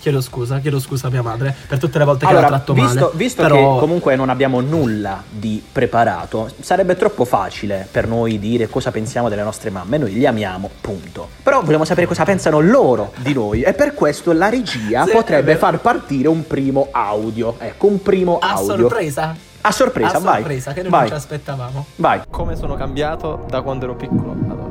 Chiedo 0.06 0.20
scusa, 0.20 0.60
chiedo 0.60 0.78
scusa 0.78 1.08
a 1.08 1.10
mia 1.10 1.20
madre 1.20 1.52
per 1.66 1.80
tutte 1.80 1.98
le 1.98 2.04
volte 2.04 2.26
che 2.26 2.30
Allora, 2.30 2.46
tratto 2.46 2.74
visto, 2.74 2.94
male. 2.94 3.10
visto 3.14 3.42
però... 3.42 3.74
che 3.74 3.80
comunque 3.80 4.14
non 4.14 4.28
abbiamo 4.28 4.60
nulla 4.60 5.20
di 5.28 5.60
preparato, 5.72 6.48
sarebbe 6.60 6.94
troppo 6.94 7.24
facile 7.24 7.88
per 7.90 8.06
noi 8.06 8.38
dire 8.38 8.68
cosa 8.68 8.92
pensiamo 8.92 9.28
delle 9.28 9.42
nostre 9.42 9.70
mamme. 9.70 9.98
Noi 9.98 10.12
li 10.12 10.24
amiamo, 10.24 10.70
punto. 10.80 11.28
Però 11.42 11.60
vogliamo 11.60 11.84
sapere 11.84 12.06
cosa 12.06 12.22
pensano 12.22 12.60
loro 12.60 13.14
di 13.16 13.32
noi 13.32 13.62
e 13.62 13.72
per 13.72 13.94
questo 13.94 14.30
la 14.30 14.48
regia 14.48 15.04
Sì, 15.06 15.10
potrebbe 15.10 15.56
far 15.56 15.80
partire 15.80 16.28
un 16.28 16.46
primo 16.46 16.86
audio. 16.92 17.56
Ecco, 17.58 17.88
un 17.88 18.00
primo 18.00 18.38
a 18.38 18.50
audio. 18.52 18.88
sorpresa. 18.88 19.34
A 19.62 19.72
sorpresa, 19.72 20.18
a 20.18 20.20
vai. 20.20 20.34
sorpresa, 20.36 20.72
che 20.72 20.82
noi 20.82 20.90
vai. 20.90 21.00
non 21.00 21.08
ci 21.08 21.14
aspettavamo. 21.16 21.86
Vai. 21.96 22.20
Come 22.30 22.54
sono 22.54 22.76
cambiato 22.76 23.44
da 23.48 23.60
quando 23.62 23.86
ero 23.86 23.96
piccolo 23.96 24.30
ad 24.30 24.50
oggi? 24.50 24.65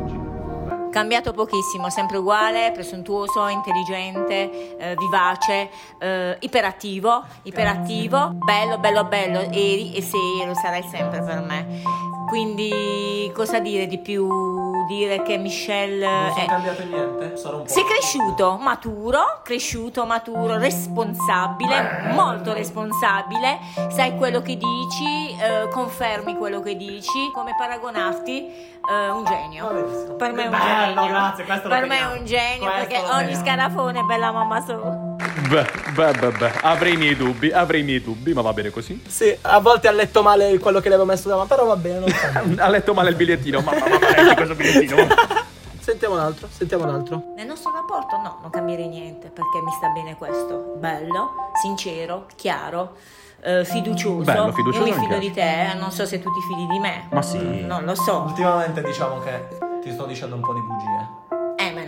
Cambiato 0.95 1.33
pochissimo, 1.33 1.89
sempre 1.89 2.15
uguale, 2.19 2.71
presuntuoso, 2.71 3.49
intelligente, 3.49 4.77
eh, 4.77 4.95
vivace, 4.97 5.69
eh, 5.99 6.37
iperattivo, 6.39 7.21
iperattivo, 7.43 8.31
bello, 8.31 8.77
bello, 8.77 9.03
bello, 9.03 9.41
eri 9.51 9.93
e 9.93 10.01
sei 10.01 10.47
lo 10.47 10.53
sarai 10.53 10.83
sempre 10.83 11.21
per 11.21 11.41
me. 11.41 11.81
Quindi 12.29 13.29
cosa 13.33 13.59
dire 13.59 13.87
di 13.87 13.99
più? 13.99 14.84
Dire 14.87 15.23
che 15.23 15.37
Michelle 15.37 16.33
è... 16.35 16.45
cambiato 16.45 16.83
niente? 16.83 17.37
Sono 17.37 17.57
un 17.57 17.63
po'. 17.63 17.69
Sei 17.69 17.83
cresciuto, 17.83 18.57
maturo, 18.61 19.39
cresciuto, 19.43 20.05
maturo, 20.05 20.57
responsabile, 20.57 22.11
molto 22.13 22.53
responsabile, 22.53 23.59
sai 23.89 24.15
quello 24.15 24.41
che 24.41 24.57
dici, 24.57 25.35
eh, 25.39 25.67
confermi 25.69 26.35
quello 26.37 26.61
che 26.61 26.75
dici, 26.75 27.31
come 27.33 27.55
paragonarti, 27.57 28.45
eh, 28.45 29.09
un 29.09 29.23
genio. 29.25 30.15
Per 30.17 30.31
me 30.33 30.43
è 30.43 30.45
un 30.45 30.51
Bello, 30.51 31.01
genio. 31.01 31.07
grazie, 31.07 31.43
per 31.43 31.85
me 31.87 31.99
è 31.99 32.17
un 32.19 32.25
genio 32.25 32.69
Questo 32.71 32.87
perché 32.87 33.11
ogni 33.11 33.35
scarafone 33.35 33.99
è 33.99 34.03
bella 34.03 34.31
mamma 34.31 34.61
sua. 34.61 35.14
Beh, 35.49 35.67
beh, 35.93 36.11
beh, 36.13 36.31
beh. 36.31 36.51
Avrei 36.61 36.93
i 36.93 36.97
miei 36.97 37.15
dubbi, 37.15 37.51
avrei 37.51 37.81
i 37.81 37.83
miei 37.83 38.01
dubbi, 38.01 38.33
ma 38.33 38.41
va 38.41 38.53
bene 38.53 38.69
così. 38.69 39.01
Sì, 39.07 39.35
a 39.41 39.59
volte 39.59 39.87
ha 39.87 39.91
letto 39.91 40.21
male 40.21 40.57
quello 40.59 40.79
che 40.79 40.89
le 40.89 40.95
avevo 40.95 41.09
messo 41.09 41.29
davanti, 41.29 41.49
però 41.53 41.65
va 41.65 41.75
bene. 41.75 42.05
Ha 42.57 42.69
letto 42.69 42.93
male 42.93 43.09
il 43.09 43.15
bigliettino, 43.15 43.61
mamma, 43.61 43.87
mamma, 43.87 44.09
leggi 44.09 44.35
questo 44.35 44.55
bigliettino. 44.55 45.07
Sentiamo 45.85 46.15
un 46.15 46.21
altro, 46.21 46.47
sentiamo 46.49 46.83
un 46.85 46.89
altro. 46.89 47.21
Nel 47.35 47.45
nostro 47.45 47.71
rapporto 47.71 48.17
no, 48.17 48.39
non 48.41 48.49
cambierei 48.49 48.87
niente 48.87 49.27
perché 49.27 49.61
mi 49.63 49.71
sta 49.77 49.89
bene 49.89 50.15
questo. 50.15 50.73
Bello, 50.77 51.51
sincero, 51.61 52.25
chiaro, 52.35 52.95
eh, 53.41 53.63
fiducioso. 53.63 54.23
Bello, 54.23 54.51
fiducioso 54.51 54.87
Io 54.87 54.95
mi 54.95 54.99
fido 54.99 55.19
di 55.19 55.31
te, 55.31 55.75
non 55.79 55.91
so 55.91 56.07
se 56.07 56.19
tu 56.19 56.31
ti 56.33 56.41
fidi 56.41 56.65
di 56.65 56.79
me. 56.79 57.07
Ma 57.11 57.21
sì. 57.21 57.61
Non 57.61 57.83
lo 57.83 57.93
so. 57.93 58.21
Ultimamente 58.21 58.81
diciamo 58.81 59.19
che 59.19 59.47
ti 59.83 59.91
sto 59.91 60.05
dicendo 60.05 60.33
un 60.33 60.41
po' 60.41 60.53
di 60.53 60.61
bugie. 60.61 61.34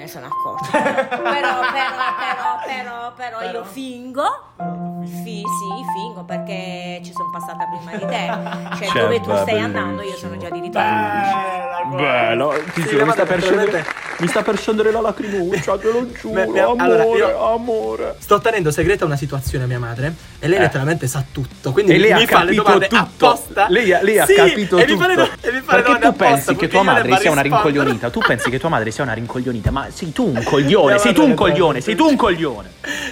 Ne 0.08 0.14
sono 0.14 0.28
accorta. 0.28 0.72
però, 0.72 1.20
però, 1.20 2.62
però, 2.64 3.12
però, 3.14 3.14
però, 3.14 3.52
io 3.52 3.66
fingo. 3.66 4.87
Fi- 5.08 5.42
sì, 5.42 5.84
fingo 5.96 6.24
perché 6.24 7.00
ci 7.04 7.12
sono 7.14 7.30
passata 7.32 7.66
prima 7.66 7.98
di 7.98 8.06
te. 8.06 8.26
Cioè, 8.78 8.88
Cioè, 8.90 9.02
dove 9.02 9.22
tu 9.22 9.32
beh, 9.32 9.38
stai 9.38 9.60
andando, 9.60 10.02
io 10.02 10.16
sono 10.16 10.38
già 10.38 10.50
di 10.50 10.60
ritorno. 10.60 11.96
Bello, 11.96 12.54
ti 12.74 12.82
Sì, 12.82 12.90
giuro, 12.90 13.06
mi 13.06 13.12
sta, 13.12 13.26
per 13.26 13.42
scendere, 13.42 13.86
mi 14.20 14.28
sta 14.28 14.42
per 14.44 14.58
scendere 14.58 14.92
la 14.92 15.02
lacrimuccia, 15.02 15.78
te 15.78 15.92
lo 15.92 16.12
giuro, 16.20 16.34
Me- 16.34 16.48
me- 16.48 16.60
amore, 16.60 16.82
allora, 16.84 17.04
io- 17.04 17.54
amore. 17.54 18.16
Sto 18.20 18.40
tenendo 18.40 18.72
segreta 18.72 19.06
una 19.06 19.16
situazione 19.16 19.64
a 19.64 19.68
mia 19.68 19.80
madre 19.80 20.14
e 20.40 20.48
lei 20.48 20.58
Eh. 20.58 20.62
letteralmente 20.62 21.08
sa 21.08 21.24
tutto. 21.32 21.72
Quindi 21.72 21.94
E 21.94 21.98
lei 21.98 22.14
mi 22.14 22.24
ha 22.24 22.28
fa 22.28 22.44
le 22.44 22.54
domande 22.56 22.88
tutto. 22.88 23.02
apposta. 23.30 23.68
Lei, 23.70 23.94
ha- 23.94 24.02
lei 24.02 24.20
ha 24.20 24.26
Sì, 24.26 24.34
capito 24.34 24.78
e 24.78 24.86
tutto. 24.86 24.94
Mi 24.98 25.02
fa 25.02 25.08
le, 25.08 25.16
do- 25.16 25.24
e 25.24 25.28
mi 25.30 25.62
fa 25.62 25.76
le 25.78 25.82
Perché 25.82 25.82
domande 25.84 26.00
tu 26.02 26.08
apposta, 26.08 26.26
pensi 26.28 26.56
che 26.56 26.68
tua 26.68 26.80
le 26.80 26.86
madre 26.86 27.18
sia 27.18 27.32
una 27.32 27.42
rincoglionita? 27.42 28.10
Tu 28.10 28.20
pensi 28.20 28.50
che 28.50 28.60
tua 28.60 28.70
madre 28.70 28.92
sia 28.92 29.04
una 29.04 29.14
rincoglionita? 29.14 29.72
Ma 29.72 29.88
sei 29.90 30.12
tu 30.12 30.26
un 30.36 30.44
coglione, 30.44 30.98
sei 31.00 31.14
tu 31.14 31.24
un 31.24 31.34
coglione, 31.34 31.82
sei 31.82 31.96
tu 31.96 32.06
un 32.06 32.16
coglione. 32.16 32.70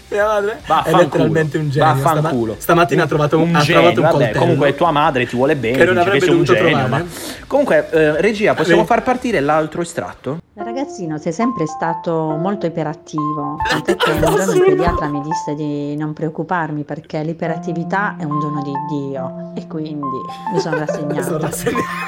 Mia 0.10 0.26
madre 0.26 0.62
è 0.84 0.92
letteralmente 0.94 1.58
un 1.58 1.70
genio. 1.70 1.85
Vaffanculo. 1.94 2.56
Stama- 2.58 2.62
stamattina 2.62 3.04
ha 3.04 3.08
trovato 3.08 3.38
un, 3.40 3.56
ha 3.56 3.60
genio, 3.60 3.92
trovato 3.92 4.18
un 4.18 4.24
vabbè, 4.24 4.38
comunque 4.38 4.76
tua 4.76 4.92
madre 4.92 5.26
ti 5.28 5.36
vuole 5.36 5.56
bene, 5.56 5.78
Che 5.78 5.86
non 5.86 5.96
che 5.96 6.00
avrebbe 6.00 6.26
sei 6.26 6.34
un 6.34 6.44
genio, 6.44 6.88
ma 6.88 7.06
comunque 7.48 7.90
eh, 7.92 8.22
regia, 8.22 8.54
possiamo 8.54 8.86
far 8.86 9.04
partire 9.04 9.40
l'altro 9.40 9.82
estratto? 9.82 10.40
Ragazzino 10.58 11.18
sei 11.18 11.34
sempre 11.34 11.68
stato 11.68 12.14
molto 12.40 12.66
iperattivo, 12.66 13.58
tant'è 13.70 13.98
che 13.98 14.12
un 14.12 14.22
giorno 14.22 14.54
il 14.54 14.64
pediatra 14.64 15.08
mi 15.10 15.20
disse 15.20 15.54
di 15.54 15.98
non 15.98 16.14
preoccuparmi 16.14 16.86
perché 16.86 17.22
l'iperattività 17.24 18.16
è 18.16 18.24
un 18.24 18.40
dono 18.40 18.62
di 18.62 18.72
Dio 18.88 19.52
e 19.54 19.68
quindi 19.68 20.18
mi 20.54 20.60
sono 20.62 20.78
rassegnata. 20.86 21.50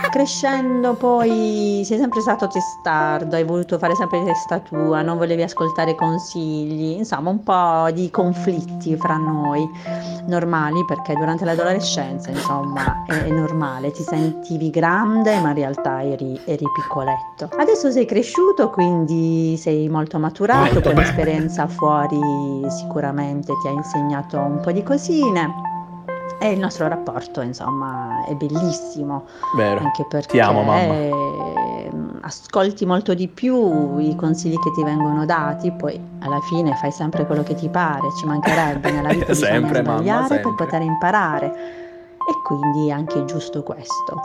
Crescendo 0.10 0.94
poi 0.94 1.82
sei 1.84 1.98
sempre 1.98 2.22
stato 2.22 2.48
testardo, 2.48 3.36
hai 3.36 3.44
voluto 3.44 3.78
fare 3.78 3.96
sempre 3.96 4.24
testa 4.24 4.60
tua, 4.60 5.02
non 5.02 5.18
volevi 5.18 5.42
ascoltare 5.42 5.94
consigli, 5.96 7.00
insomma 7.00 7.32
un 7.32 7.44
po' 7.44 7.92
di 7.92 8.10
conflitti 8.10 8.96
fra 8.96 9.18
noi, 9.18 9.70
normali 10.28 10.86
perché 10.86 11.16
durante 11.16 11.44
l'adolescenza 11.44 12.30
insomma 12.30 13.04
è, 13.06 13.26
è 13.26 13.30
normale, 13.30 13.92
ti 13.92 14.04
sentivi 14.04 14.70
grande 14.70 15.38
ma 15.42 15.50
in 15.50 15.56
realtà 15.56 16.02
eri, 16.02 16.40
eri 16.46 16.66
piccoletto. 16.74 17.50
Adesso 17.58 17.92
sei 17.92 18.06
cresciuto 18.06 18.37
quindi 18.72 19.58
sei 19.58 19.90
molto 19.90 20.20
maturato, 20.20 20.74
Molto 20.74 20.92
l'esperienza 20.94 21.68
fuori 21.68 22.20
sicuramente 22.70 23.52
ti 23.62 23.68
ha 23.68 23.72
insegnato 23.72 24.38
un 24.38 24.60
po' 24.62 24.72
di 24.72 24.84
cosine. 24.84 25.66
E 26.40 26.52
il 26.52 26.60
nostro 26.60 26.88
rapporto, 26.88 27.42
insomma, 27.42 28.24
è 28.28 28.36
bellissimo 28.36 29.26
Vero. 29.56 29.80
anche 29.84 30.06
perché 30.08 30.34
Ti 30.34 30.40
amo, 30.40 30.62
mamma. 30.62 30.94
ehm, 30.94 32.20
ascolti 32.22 32.86
molto 32.86 33.16
di 33.16 33.28
più 33.28 33.98
i 33.98 34.16
consigli 34.16 34.60
che 34.60 34.72
ti 34.72 34.84
vengono 34.84 35.26
dati, 35.26 35.72
poi 35.72 36.00
alla 36.20 36.40
fine 36.42 36.76
fai 36.76 36.92
sempre 36.92 37.26
quello 37.26 37.42
che 37.42 37.56
ti 37.56 37.68
pare, 37.70 38.02
ci 38.20 38.28
mancherebbe 38.28 38.92
nella 38.92 39.10
vita 39.10 39.26
bisogna 39.26 39.52
Sempre, 39.58 39.82
mamma, 39.82 39.98
sbagliare 39.98 40.28
per 40.28 40.44
sempre. 40.44 40.66
poter 40.66 40.82
imparare 40.84 41.46
e 41.48 42.42
quindi 42.44 42.90
è 42.90 42.92
anche 42.92 43.26
giusto 43.26 43.64
questo. 43.64 44.22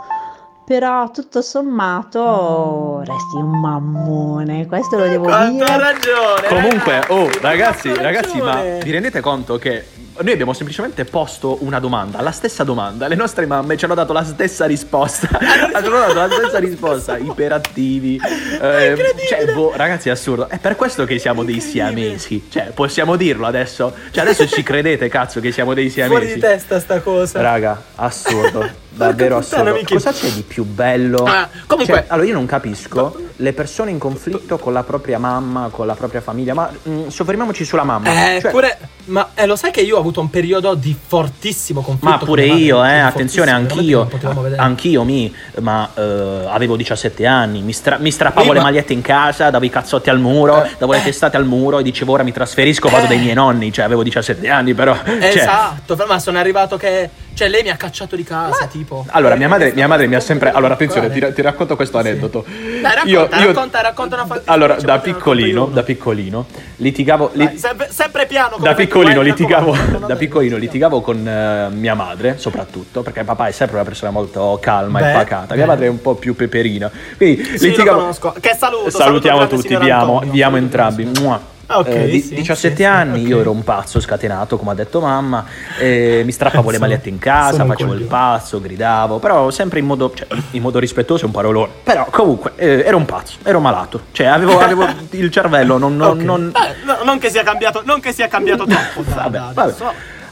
Però 0.65 1.11
tutto 1.11 1.41
sommato 1.41 2.99
resti 2.99 3.35
un 3.35 3.59
mammone, 3.59 4.65
questo 4.65 4.97
lo 4.97 5.07
devo 5.07 5.25
Quanto 5.25 5.63
dire. 5.63 5.65
ha 5.65 5.77
ragione. 5.77 6.47
Comunque, 6.47 6.93
ragazzi, 6.93 7.11
oh, 7.11 7.41
ragazzi, 7.41 7.93
ragazzi, 7.95 8.41
ma 8.41 8.61
vi 8.81 8.91
rendete 8.91 9.19
conto 9.19 9.57
che 9.57 9.85
noi 10.21 10.31
abbiamo 10.31 10.53
semplicemente 10.53 11.05
posto 11.05 11.57
una 11.61 11.79
domanda, 11.79 12.21
la 12.21 12.31
stessa 12.31 12.63
domanda, 12.63 13.07
le 13.07 13.15
nostre 13.15 13.45
mamme 13.45 13.77
ci 13.77 13.85
hanno 13.85 13.95
dato 13.95 14.13
la 14.13 14.23
stessa 14.23 14.65
risposta. 14.65 15.27
hanno 15.73 15.89
dato 15.89 16.13
la 16.13 16.29
stessa 16.31 16.59
risposta, 16.59 17.17
iperattivi. 17.19 18.19
eh, 18.61 18.95
cioè, 19.27 19.53
boh, 19.53 19.73
ragazzi, 19.75 20.09
è 20.09 20.11
assurdo. 20.11 20.47
È 20.49 20.59
per 20.59 20.75
questo 20.75 21.05
che 21.05 21.17
siamo 21.17 21.43
dei 21.43 21.59
siamesi. 21.59 22.47
Cioè, 22.49 22.71
possiamo 22.73 23.15
dirlo 23.15 23.47
adesso? 23.47 23.93
Cioè, 24.11 24.23
adesso 24.23 24.47
ci 24.47 24.61
credete, 24.63 25.09
cazzo, 25.09 25.39
che 25.39 25.51
siamo 25.51 25.73
dei 25.73 25.89
Fuori 25.89 26.07
di 26.07 26.17
siamesi. 26.17 26.39
testa 26.39 26.79
sta 26.79 26.99
cosa. 27.01 27.41
Raga, 27.41 27.81
assurdo. 27.95 28.81
Davvero 28.93 29.37
assurdo. 29.37 29.79
Cosa 29.87 30.11
c'è 30.11 30.29
di 30.29 30.43
più 30.43 30.63
bello? 30.63 31.23
Ah, 31.23 31.49
comunque- 31.65 31.95
Cioè, 31.95 32.05
allora 32.09 32.27
io 32.27 32.33
non 32.33 32.45
capisco 32.45 33.19
le 33.37 33.53
persone 33.53 33.91
in 33.91 33.97
conflitto 33.97 34.57
con 34.57 34.73
la 34.73 34.83
propria 34.83 35.17
mamma, 35.17 35.69
con 35.71 35.87
la 35.87 35.95
propria 35.95 36.21
famiglia, 36.21 36.53
ma 36.53 36.69
mm, 36.87 37.07
soffermiamoci 37.07 37.65
sulla 37.65 37.83
mamma. 37.83 38.35
Eh, 38.35 38.41
Cioè, 38.41 38.51
pure, 38.51 38.77
ma 39.05 39.29
eh, 39.33 39.45
lo 39.45 39.55
sai 39.55 39.71
che 39.71 39.81
io 39.81 39.95
ho 39.97 39.99
avuto 39.99 40.19
un 40.21 40.29
periodo 40.29 40.73
di 40.75 40.95
fortissimo 41.07 41.81
conflitto 41.81 42.09
Ma 42.09 42.17
pure 42.19 42.43
mia 42.43 42.51
madre, 42.53 42.65
io, 42.65 42.75
eh, 42.77 42.79
fortissimo, 42.79 43.07
attenzione, 43.07 43.51
anch'io, 43.51 44.09
anch'io 44.57 45.03
mi, 45.03 45.33
ma 45.61 45.89
eh, 45.95 46.45
avevo 46.49 46.75
17 46.75 47.25
anni, 47.25 47.61
mi, 47.61 47.73
stra- 47.73 47.97
mi 47.97 48.11
strappavo 48.11 48.47
Sì, 48.47 48.51
le 48.53 48.57
ma- 48.59 48.63
magliette 48.65 48.93
in 48.93 49.01
casa, 49.01 49.49
davo 49.49 49.65
i 49.65 49.69
cazzotti 49.69 50.09
al 50.09 50.19
muro, 50.19 50.63
Eh, 50.63 50.69
davo 50.77 50.91
le 50.91 50.99
eh. 50.99 51.03
testate 51.03 51.37
al 51.37 51.45
muro 51.45 51.79
e 51.79 51.83
dicevo 51.83 52.13
ora 52.13 52.23
mi 52.23 52.31
trasferisco, 52.31 52.89
vado 52.89 53.05
Eh. 53.05 53.07
dai 53.09 53.19
miei 53.19 53.33
nonni, 53.33 53.71
cioè 53.71 53.85
avevo 53.85 54.03
17 54.03 54.47
anni 54.49 54.73
però. 54.73 54.95
cioè, 55.03 55.17
Esatto, 55.25 55.97
ma 56.07 56.19
sono 56.19 56.37
arrivato 56.37 56.77
che. 56.77 57.09
Cioè, 57.33 57.47
lei 57.49 57.63
mi 57.63 57.69
ha 57.69 57.75
cacciato 57.75 58.15
di 58.15 58.23
casa, 58.23 58.67
tipo. 58.67 59.05
Allora, 59.09 59.35
mia 59.35 59.47
madre, 59.47 59.71
mia 59.73 59.87
madre 59.87 60.05
mi 60.07 60.13
ha 60.15 60.19
sempre. 60.19 60.51
Allora, 60.51 60.75
attenzione, 60.75 61.09
ti, 61.11 61.19
ti 61.33 61.41
racconto 61.41 61.75
questo 61.75 61.97
aneddoto. 61.97 62.45
Dai, 62.47 62.93
racconta, 62.95 63.37
racconta, 63.37 63.81
racconta 63.81 64.15
una 64.15 64.25
fattispecie, 64.25 64.51
Allora, 64.55 64.75
da 64.75 64.99
piccolino, 64.99 65.65
io 65.65 65.71
da 65.73 65.83
piccolino, 65.83 66.45
litigavo. 66.77 67.31
li- 67.33 67.45
Dai, 67.45 67.57
sempre, 67.57 67.87
sempre 67.91 68.25
piano. 68.27 68.57
da 68.59 68.73
piccolino 68.75 69.21
mi 69.21 69.25
litigavo, 69.29 69.75
da 70.05 70.15
piccolino 70.15 70.57
litigavo 70.57 71.01
con 71.01 71.27
eh, 71.27 71.69
mia 71.71 71.95
madre, 71.95 72.37
soprattutto, 72.37 73.01
perché 73.01 73.23
papà 73.23 73.47
è 73.47 73.51
sempre 73.51 73.77
una 73.77 73.85
persona 73.85 74.11
molto 74.11 74.59
calma 74.61 74.99
e 74.99 75.03
Beh, 75.03 75.11
pacata. 75.13 75.55
Mia 75.55 75.63
beh. 75.63 75.69
madre 75.71 75.85
è 75.87 75.89
un 75.89 76.01
po' 76.01 76.13
più 76.15 76.35
peperina. 76.35 76.91
Quindi 77.17 77.43
Sì, 77.57 77.69
litigavo. 77.69 77.91
lo 77.97 77.99
conosco. 78.01 78.35
Che 78.39 78.55
saluto, 78.55 78.89
saluto 78.91 78.97
Salutiamo 79.03 79.37
grande 79.37 79.55
tutti, 79.55 79.75
vi 79.75 79.89
amo, 79.89 80.19
vi 80.25 80.41
amo 80.43 80.55
Saluto 80.57 80.57
entrambi. 80.57 81.11
Mua. 81.19 81.51
Ah, 81.67 81.79
ok, 81.79 81.87
Eh, 81.87 82.05
di- 82.09 82.19
sì, 82.21 82.35
17 82.35 82.75
sì, 82.75 82.81
sì, 82.81 82.83
anni, 82.83 83.21
ok. 83.21 83.27
io 83.29 83.39
ero 83.39 83.51
un 83.51 83.63
pazzo 83.63 83.99
scatenato, 84.01 84.57
come 84.57 84.71
ha 84.71 84.73
detto 84.73 84.99
mamma, 84.99 85.45
e 85.79 86.21
mi 86.25 86.31
strappavo 86.31 86.69
le 86.69 86.77
magliette 86.77 87.07
in 87.09 87.19
casa, 87.19 87.63
facevo 87.65 87.93
il 87.93 88.03
pazzo, 88.03 88.59
gridavo, 88.59 89.19
però 89.19 89.49
sempre 89.49 89.79
in 89.79 89.85
modo, 89.85 90.11
cioè, 90.13 90.27
in 90.51 90.61
modo 90.61 90.77
rispettoso 90.79 91.23
è 91.23 91.25
un 91.25 91.31
parolone. 91.31 91.71
Però 91.83 92.05
comunque 92.11 92.51
eh, 92.57 92.83
ero 92.85 92.97
un 92.97 93.05
pazzo, 93.05 93.37
ero 93.43 93.59
malato, 93.61 94.01
cioè 94.11 94.27
avevo, 94.27 94.59
avevo 94.59 94.85
il 95.11 95.31
cervello, 95.31 95.77
non... 95.77 95.95
non- 95.95 96.11
Ok. 96.19 96.23
non- 96.23 96.51
Eh, 96.53 96.85
no, 96.85 96.97
non 97.05 97.17
che 97.17 97.29
sia 97.29 97.43
cambiato, 97.43 97.81
non 97.85 97.99
che 98.01 98.11
sia 98.11 98.27
cambiato 98.27 98.65
troppo. 98.67 99.03
Vabbè, 99.03 99.39
vabbè. 99.53 99.73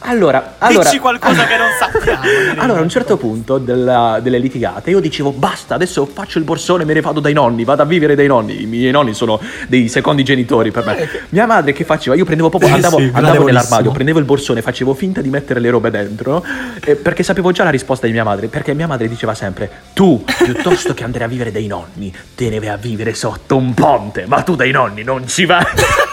Allora, 0.03 0.55
allora, 0.58 0.84
Dici 0.84 1.00
qualcosa 1.00 1.46
che 1.46 1.58
non 1.58 1.67
sappiamo. 1.77 2.22
Allora, 2.62 2.79
a 2.79 2.81
un 2.81 2.89
certo 2.89 3.17
punto 3.17 3.58
della- 3.60 4.20
delle 4.22 4.39
litigate 4.39 4.89
io 4.89 5.00
dicevo 5.00 5.31
basta, 5.31 5.75
adesso 5.75 6.05
faccio 6.12 6.39
il 6.39 6.43
borsone 6.43 6.84
e 6.84 6.86
me 6.86 6.93
ne 6.93 7.01
vado 7.01 7.20
dai 7.20 7.34
nonni, 7.34 7.63
vado 7.63 7.84
a 7.84 7.86
vivere 7.86 8.15
dai 8.15 8.27
nonni. 8.27 8.63
I 8.63 8.65
miei 8.65 8.91
nonni 8.91 9.13
sono 9.13 9.39
dei 9.67 9.88
secondi 9.89 10.24
genitori 10.24 10.72
per 10.72 10.86
me. 10.86 11.08
Mia 11.29 11.46
madre 11.46 11.72
che 11.74 11.84
faceva? 11.84 12.15
Io 12.15 12.25
prendevo 12.25 12.50
proprio, 12.50 12.70
Eh 12.72 12.74
andavo, 12.74 12.98
sì, 12.98 13.12
andavo 13.13 13.46
nell'armadio, 13.46 13.91
prendevo 13.91 14.20
il 14.20 14.25
borsone, 14.25 14.62
facevo 14.62 14.93
finta 14.93 15.22
di 15.22 15.29
mettere 15.29 15.60
le 15.60 15.70
robe 15.70 15.91
dentro 15.91 16.43
eh, 16.84 16.96
perché 16.96 17.22
sapevo 17.24 17.51
già 17.51 17.63
la 17.63 17.70
risposta 17.70 18.08
di 18.08 18.12
mia 18.12 18.24
madre. 18.24 18.48
Perché 18.48 18.74
mia 18.74 18.88
madre 18.88 19.08
diceva 19.08 19.34
sempre: 19.36 19.70
Tu, 19.93 20.24
piuttosto 20.43 20.93
che 20.93 21.03
andare 21.03 21.25
a 21.25 21.27
vivere 21.27 21.51
dai 21.51 21.67
nonni, 21.67 22.13
te 22.36 22.50
ne 22.50 22.60
vai 22.60 22.70
a 22.70 22.77
vivere 22.77 23.13
sotto 23.13 23.55
un 23.55 23.74
ponte, 23.74 24.25
ma 24.27 24.41
tu 24.41 24.55
dai 24.55 24.72
nonni 24.72 25.03
non 25.03 25.27
ci 25.27 25.46
vai. 25.46 25.63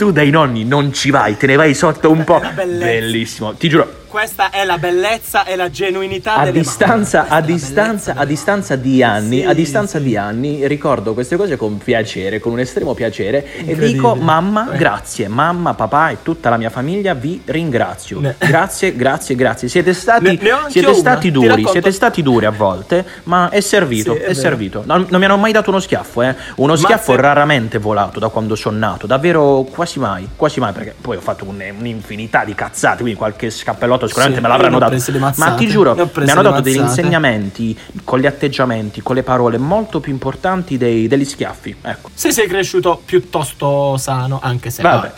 Tu 0.00 0.12
dai 0.12 0.30
nonni 0.30 0.64
non 0.64 0.94
ci 0.94 1.10
vai, 1.10 1.36
te 1.36 1.46
ne 1.46 1.56
vai 1.56 1.74
sotto 1.74 2.10
un 2.10 2.24
po'. 2.24 2.40
Bellissimo, 2.54 3.52
ti 3.52 3.68
giuro. 3.68 3.99
Questa 4.10 4.50
è 4.50 4.64
la 4.64 4.76
bellezza 4.76 5.44
e 5.44 5.54
la 5.54 5.70
genuinità 5.70 6.34
A 6.34 6.44
delle 6.44 6.58
distanza, 6.58 7.28
a, 7.28 7.40
distanza, 7.40 8.14
a 8.16 8.24
distanza 8.24 8.74
di 8.74 9.04
anni, 9.04 9.42
Sì, 9.42 9.46
a 9.46 9.52
distanza 9.52 9.98
sì. 9.98 10.04
di 10.04 10.16
anni, 10.16 10.66
ricordo 10.66 11.14
queste 11.14 11.36
cose 11.36 11.56
con 11.56 11.78
piacere, 11.78 12.40
con 12.40 12.50
un 12.50 12.58
estremo 12.58 12.92
piacere 12.94 13.46
e 13.64 13.76
dico 13.76 14.16
mamma, 14.16 14.72
Eh. 14.72 14.76
grazie, 14.78 15.28
mamma, 15.28 15.74
papà 15.74 16.10
e 16.10 16.16
tutta 16.24 16.50
la 16.50 16.56
mia 16.56 16.70
famiglia 16.70 17.14
vi 17.14 17.40
ringrazio. 17.44 18.18
Ne- 18.18 18.34
Grazie, 18.36 18.96
grazie, 18.96 19.36
grazie. 19.36 19.68
Siete 19.68 19.94
stati, 19.94 20.24
Ne- 20.24 20.38
siete 20.70 20.92
stati 20.94 21.20
Ti 21.20 21.30
duri, 21.30 21.64
siete 21.70 21.92
stati 21.92 22.20
duri 22.24 22.46
a 22.46 22.50
volte, 22.50 23.06
ma 23.24 23.48
è 23.48 23.60
servito, 23.60 24.14
Sì, 24.14 24.18
è 24.22 24.24
è, 24.24 24.34
servito. 24.34 24.82
Non, 24.86 25.06
non 25.08 25.20
mi 25.20 25.26
hanno 25.26 25.36
mai 25.36 25.52
dato 25.52 25.70
uno 25.70 25.78
schiaffo, 25.78 26.22
eh. 26.22 26.34
Uno 26.56 26.72
Ma 26.72 26.78
schiaffo 26.78 27.12
se- 27.14 27.20
raramente 27.20 27.78
volato 27.78 28.18
da 28.18 28.28
quando 28.28 28.56
sono 28.56 28.76
nato, 28.76 29.06
davvero 29.06 29.62
quasi 29.70 30.00
mai, 30.00 30.28
quasi 30.34 30.58
mai, 30.58 30.72
perché 30.72 30.96
poi 31.00 31.16
ho 31.16 31.20
fatto 31.20 31.44
un- 31.44 31.62
un'infinità 31.78 32.44
di 32.44 32.56
cazzate, 32.56 33.02
quindi 33.02 33.16
qualche 33.16 33.50
scappellotto 33.50 33.98
sicuramente 34.06 34.40
Sì, 34.40 34.46
me 34.46 34.52
l'avranno 34.52 34.78
dato. 34.78 34.96
Ma 35.36 35.52
ti 35.54 35.66
giuro, 35.68 35.94
mi 35.94 36.30
hanno 36.30 36.42
dato 36.42 36.60
degli 36.60 36.76
insegnamenti 36.76 37.76
con 38.04 38.18
gli 38.18 38.26
atteggiamenti, 38.26 39.00
con 39.02 39.14
le 39.14 39.22
parole 39.22 39.58
molto 39.58 40.00
più 40.00 40.12
importanti 40.12 40.76
dei- 40.76 41.06
degli 41.08 41.24
schiaffi. 41.24 41.76
Ecco. 41.82 42.10
Se 42.14 42.32
sei 42.32 42.46
cresciuto 42.48 43.00
piuttosto 43.04 43.96
sano, 43.96 44.38
anche 44.42 44.70
se 44.70 44.82
Vabbè. 44.82 45.10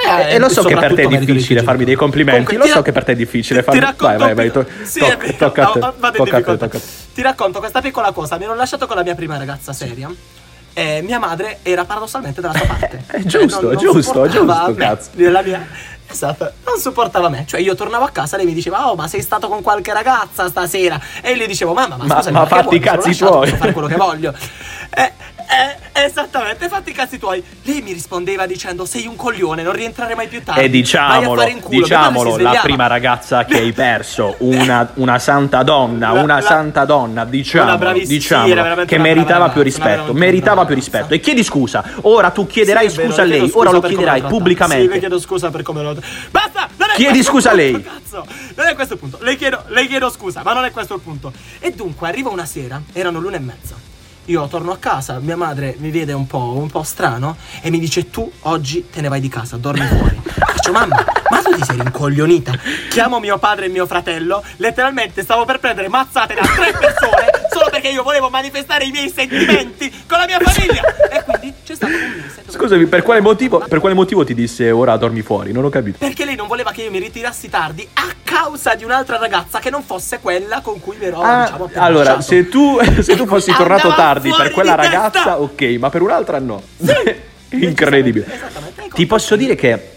Eh, 0.00 0.34
e 0.34 0.38
lo 0.38 0.48
so 0.48 0.62
che 0.62 0.76
per 0.76 0.94
te 0.94 1.02
è 1.02 1.18
difficile 1.18 1.62
farmi 1.64 1.84
dei 1.84 1.96
complimenti. 1.96 2.44
Comunque, 2.44 2.66
lo 2.66 2.70
so 2.70 2.78
ra- 2.78 2.82
che 2.84 2.92
per 2.92 3.02
te 3.04 3.12
è 3.12 3.16
difficile 3.16 3.58
ti- 3.60 3.64
farmi. 3.64 3.80
ti 3.80 3.86
racconto 3.86 4.24
Vai, 4.24 4.34
vai, 4.34 4.50
vai. 4.50 4.50
to- 4.52 4.66
Sì, 4.84 5.00
to- 5.00 5.34
tocca. 5.36 5.62
No, 5.64 5.70
Tocca 5.72 5.88
a 5.88 6.10
te, 6.12 6.18
difficoltà. 6.22 6.56
tocca 6.66 6.76
a 6.76 6.80
te. 6.80 6.86
Ti 7.14 7.22
racconto 7.22 7.58
questa 7.58 7.80
piccola 7.80 8.12
cosa. 8.12 8.36
Mi 8.38 8.44
ero 8.44 8.54
lasciato 8.54 8.86
con 8.86 8.94
la 8.96 9.02
mia 9.02 9.16
prima 9.16 9.36
ragazza 9.36 9.72
seria. 9.72 10.08
E 10.78 11.02
mia 11.02 11.18
madre 11.18 11.58
era 11.62 11.84
paradossalmente 11.84 12.40
dalla 12.40 12.54
sua 12.56 12.66
parte. 12.78 13.02
È 13.06 13.18
giusto, 13.22 13.60
non- 13.62 13.72
non 13.72 13.76
giusto, 13.82 14.28
giusto, 14.28 14.44
me, 14.44 14.74
cazzo. 14.76 15.10
la 15.16 15.42
mia- 15.42 15.66
Esatto, 16.10 16.52
non 16.64 16.78
supportava 16.78 17.28
me. 17.28 17.44
Cioè, 17.46 17.60
io 17.60 17.74
tornavo 17.74 18.04
a 18.04 18.08
casa, 18.10 18.36
lei 18.38 18.46
mi 18.46 18.54
diceva: 18.54 18.88
Oh, 18.88 18.94
ma 18.94 19.08
sei 19.08 19.20
stato 19.20 19.48
con 19.48 19.60
qualche 19.60 19.92
ragazza 19.92 20.48
stasera? 20.48 20.98
E 21.20 21.32
io 21.32 21.36
gli 21.44 21.46
dicevo: 21.46 21.74
Mamma, 21.74 21.96
ma, 21.96 22.04
Ma- 22.04 22.14
scusami, 22.14 22.36
ma 22.38 22.46
fatti 22.46 22.76
i 22.76 22.78
cazzi 22.78 23.14
tuoi." 23.14 23.40
Posso 23.50 23.56
fare 23.56 23.72
quello 23.72 23.88
che 23.88 23.96
voglio. 23.96 24.32
Eh, 24.90 25.12
eh, 25.50 26.04
esattamente, 26.04 26.68
fatti 26.68 26.90
i 26.90 26.92
cazzi 26.92 27.18
tuoi. 27.18 27.42
Lei 27.62 27.80
mi 27.80 27.92
rispondeva 27.92 28.46
dicendo: 28.46 28.84
Sei 28.84 29.06
un 29.06 29.16
coglione, 29.16 29.62
non 29.62 29.72
rientrare 29.72 30.14
mai 30.14 30.28
più 30.28 30.42
tardi. 30.42 30.60
E 30.60 30.68
diciamolo, 30.68 31.42
diciamolo, 31.68 32.36
la 32.36 32.60
prima 32.62 32.86
ragazza 32.86 33.44
che 33.44 33.58
hai 33.58 33.72
perso, 33.72 34.34
una, 34.40 34.90
una 34.94 35.18
santa 35.18 35.62
donna, 35.62 36.12
La- 36.12 36.20
una 36.22 36.34
la- 36.34 36.40
santa 36.42 36.84
donna, 36.84 37.22
Una 37.22 37.24
diciamolo, 37.24 38.84
che 38.84 38.98
meritava 38.98 39.48
più 39.48 39.62
rispetto, 39.62 40.12
meritava 40.12 40.66
più 40.66 40.74
rispetto. 40.74 41.14
E 41.14 41.20
chiedi 41.20 41.42
scusa, 41.42 41.82
ora 42.02 42.30
tu 42.30 42.46
chiederai 42.46 42.90
Sì, 42.90 42.96
vero, 42.96 43.08
scusa 43.08 43.22
a 43.22 43.24
lei, 43.24 43.50
ora 43.54 43.70
lo 43.70 43.80
chiederai 43.80 44.22
pubblicamente. 44.22 44.84
Sì, 44.84 44.88
le 44.90 44.98
chiedo 44.98 45.18
scusa 45.18 45.50
per 45.50 45.62
come 45.62 45.82
l'ho 45.82 45.96
Basta! 46.30 46.68
Non 46.76 46.90
è 46.90 46.94
Chiedi 46.94 47.22
scusa 47.22 47.50
a 47.50 47.54
lei. 47.54 47.82
Cazzo! 47.82 48.26
Non 48.54 48.66
è 48.66 48.74
questo 48.74 48.94
il 48.94 49.00
punto. 49.00 49.18
Le 49.22 49.36
chiedo, 49.36 49.62
le 49.68 49.86
chiedo 49.86 50.10
scusa, 50.10 50.42
ma 50.42 50.52
non 50.52 50.64
è 50.64 50.70
questo 50.70 50.94
il 50.94 51.00
punto. 51.00 51.32
E 51.58 51.72
dunque 51.72 52.08
arriva 52.08 52.28
una 52.28 52.44
sera, 52.44 52.80
erano 52.92 53.18
l'una 53.18 53.36
e 53.36 53.40
mezza. 53.40 53.87
Io 54.28 54.46
torno 54.46 54.72
a 54.72 54.76
casa, 54.76 55.20
mia 55.20 55.38
madre 55.38 55.76
mi 55.78 55.90
vede 55.90 56.12
un 56.12 56.26
po', 56.26 56.52
un 56.54 56.68
po' 56.68 56.82
strano 56.82 57.36
e 57.62 57.70
mi 57.70 57.78
dice 57.78 58.10
tu 58.10 58.30
oggi 58.40 58.86
te 58.90 59.00
ne 59.00 59.08
vai 59.08 59.20
di 59.20 59.28
casa, 59.28 59.56
dormi 59.56 59.86
fuori. 59.86 60.20
Faccio 60.68 60.72
mamma, 60.72 61.04
ma 61.30 61.38
tu 61.40 61.54
ti 61.54 61.64
sei 61.64 61.76
rincoglionita? 61.80 62.52
Chiamo 62.90 63.18
mio 63.20 63.38
padre 63.38 63.66
e 63.66 63.68
mio 63.68 63.86
fratello, 63.86 64.42
letteralmente 64.56 65.22
stavo 65.22 65.46
per 65.46 65.60
prendere 65.60 65.88
mazzate 65.88 66.34
da 66.34 66.42
tre 66.42 66.72
persone 66.72 67.46
solo 67.50 67.70
perché 67.70 67.88
io 67.88 68.02
volevo 68.02 68.28
manifestare 68.28 68.84
i 68.84 68.90
miei 68.90 69.10
sentimenti 69.10 69.90
con 70.06 70.18
la 70.18 70.26
mia 70.26 70.38
famiglia. 70.38 70.82
E 71.10 71.24
quindi 71.24 71.54
c'è 71.64 71.74
stato 71.74 71.92
un 71.92 72.20
mese. 72.22 72.42
Scusami, 72.48 72.86
per 72.86 73.02
quale, 73.02 73.20
motivo, 73.20 73.64
per 73.66 73.80
quale 73.80 73.94
motivo 73.94 74.24
ti 74.24 74.34
disse 74.34 74.70
ora 74.70 74.96
dormi 74.96 75.22
fuori? 75.22 75.52
Non 75.52 75.64
ho 75.64 75.70
capito. 75.70 75.96
Perché 75.98 76.26
lei 76.26 76.36
non 76.36 76.46
voleva 76.46 76.70
che 76.70 76.82
io 76.82 76.90
mi 76.90 76.98
ritirassi 76.98 77.48
tardi 77.48 77.88
a 77.94 78.06
causa 78.22 78.74
di 78.74 78.84
un'altra 78.84 79.16
ragazza 79.16 79.60
che 79.60 79.70
non 79.70 79.82
fosse 79.82 80.18
quella 80.20 80.60
con 80.60 80.80
cui 80.80 80.96
mi 80.98 81.06
ero 81.06 81.22
Ah, 81.22 81.44
diciamo, 81.44 81.70
allora, 81.76 82.20
se 82.20 82.48
tu, 82.48 82.78
se 83.00 83.16
tu 83.16 83.26
fossi 83.26 83.52
tornato 83.54 83.92
tardi 83.94 84.30
per 84.36 84.50
quella 84.50 84.74
di 84.74 84.82
testa! 84.82 84.98
ragazza, 84.98 85.40
ok, 85.40 85.62
ma 85.78 85.88
per 85.88 86.02
un'altra 86.02 86.38
no. 86.38 86.62
Incredibile. 87.50 88.26
Esattamente. 88.26 88.88
Ti 88.92 89.06
posso 89.06 89.34
dire 89.36 89.54
che 89.54 89.96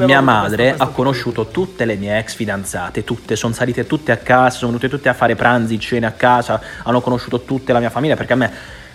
mia 0.00 0.20
madre 0.20 0.46
questo- 0.56 0.76
questo 0.76 0.82
ha 0.82 0.88
conosciuto 0.88 1.46
tutte 1.48 1.84
le 1.84 1.96
mie 1.96 2.18
ex 2.18 2.34
fidanzate, 2.34 3.04
tutte, 3.04 3.36
sono 3.36 3.52
salite 3.54 3.86
tutte 3.86 4.12
a 4.12 4.16
casa, 4.16 4.56
sono 4.58 4.72
venute 4.72 4.88
tutte 4.88 5.08
a 5.08 5.14
fare 5.14 5.34
pranzi, 5.36 5.78
cene 5.78 6.06
a 6.06 6.12
casa, 6.12 6.60
hanno 6.82 7.00
conosciuto 7.00 7.40
tutta 7.42 7.72
la 7.72 7.78
mia 7.80 7.90
famiglia 7.90 8.16
perché 8.16 8.32
a 8.32 8.36
me, 8.36 8.50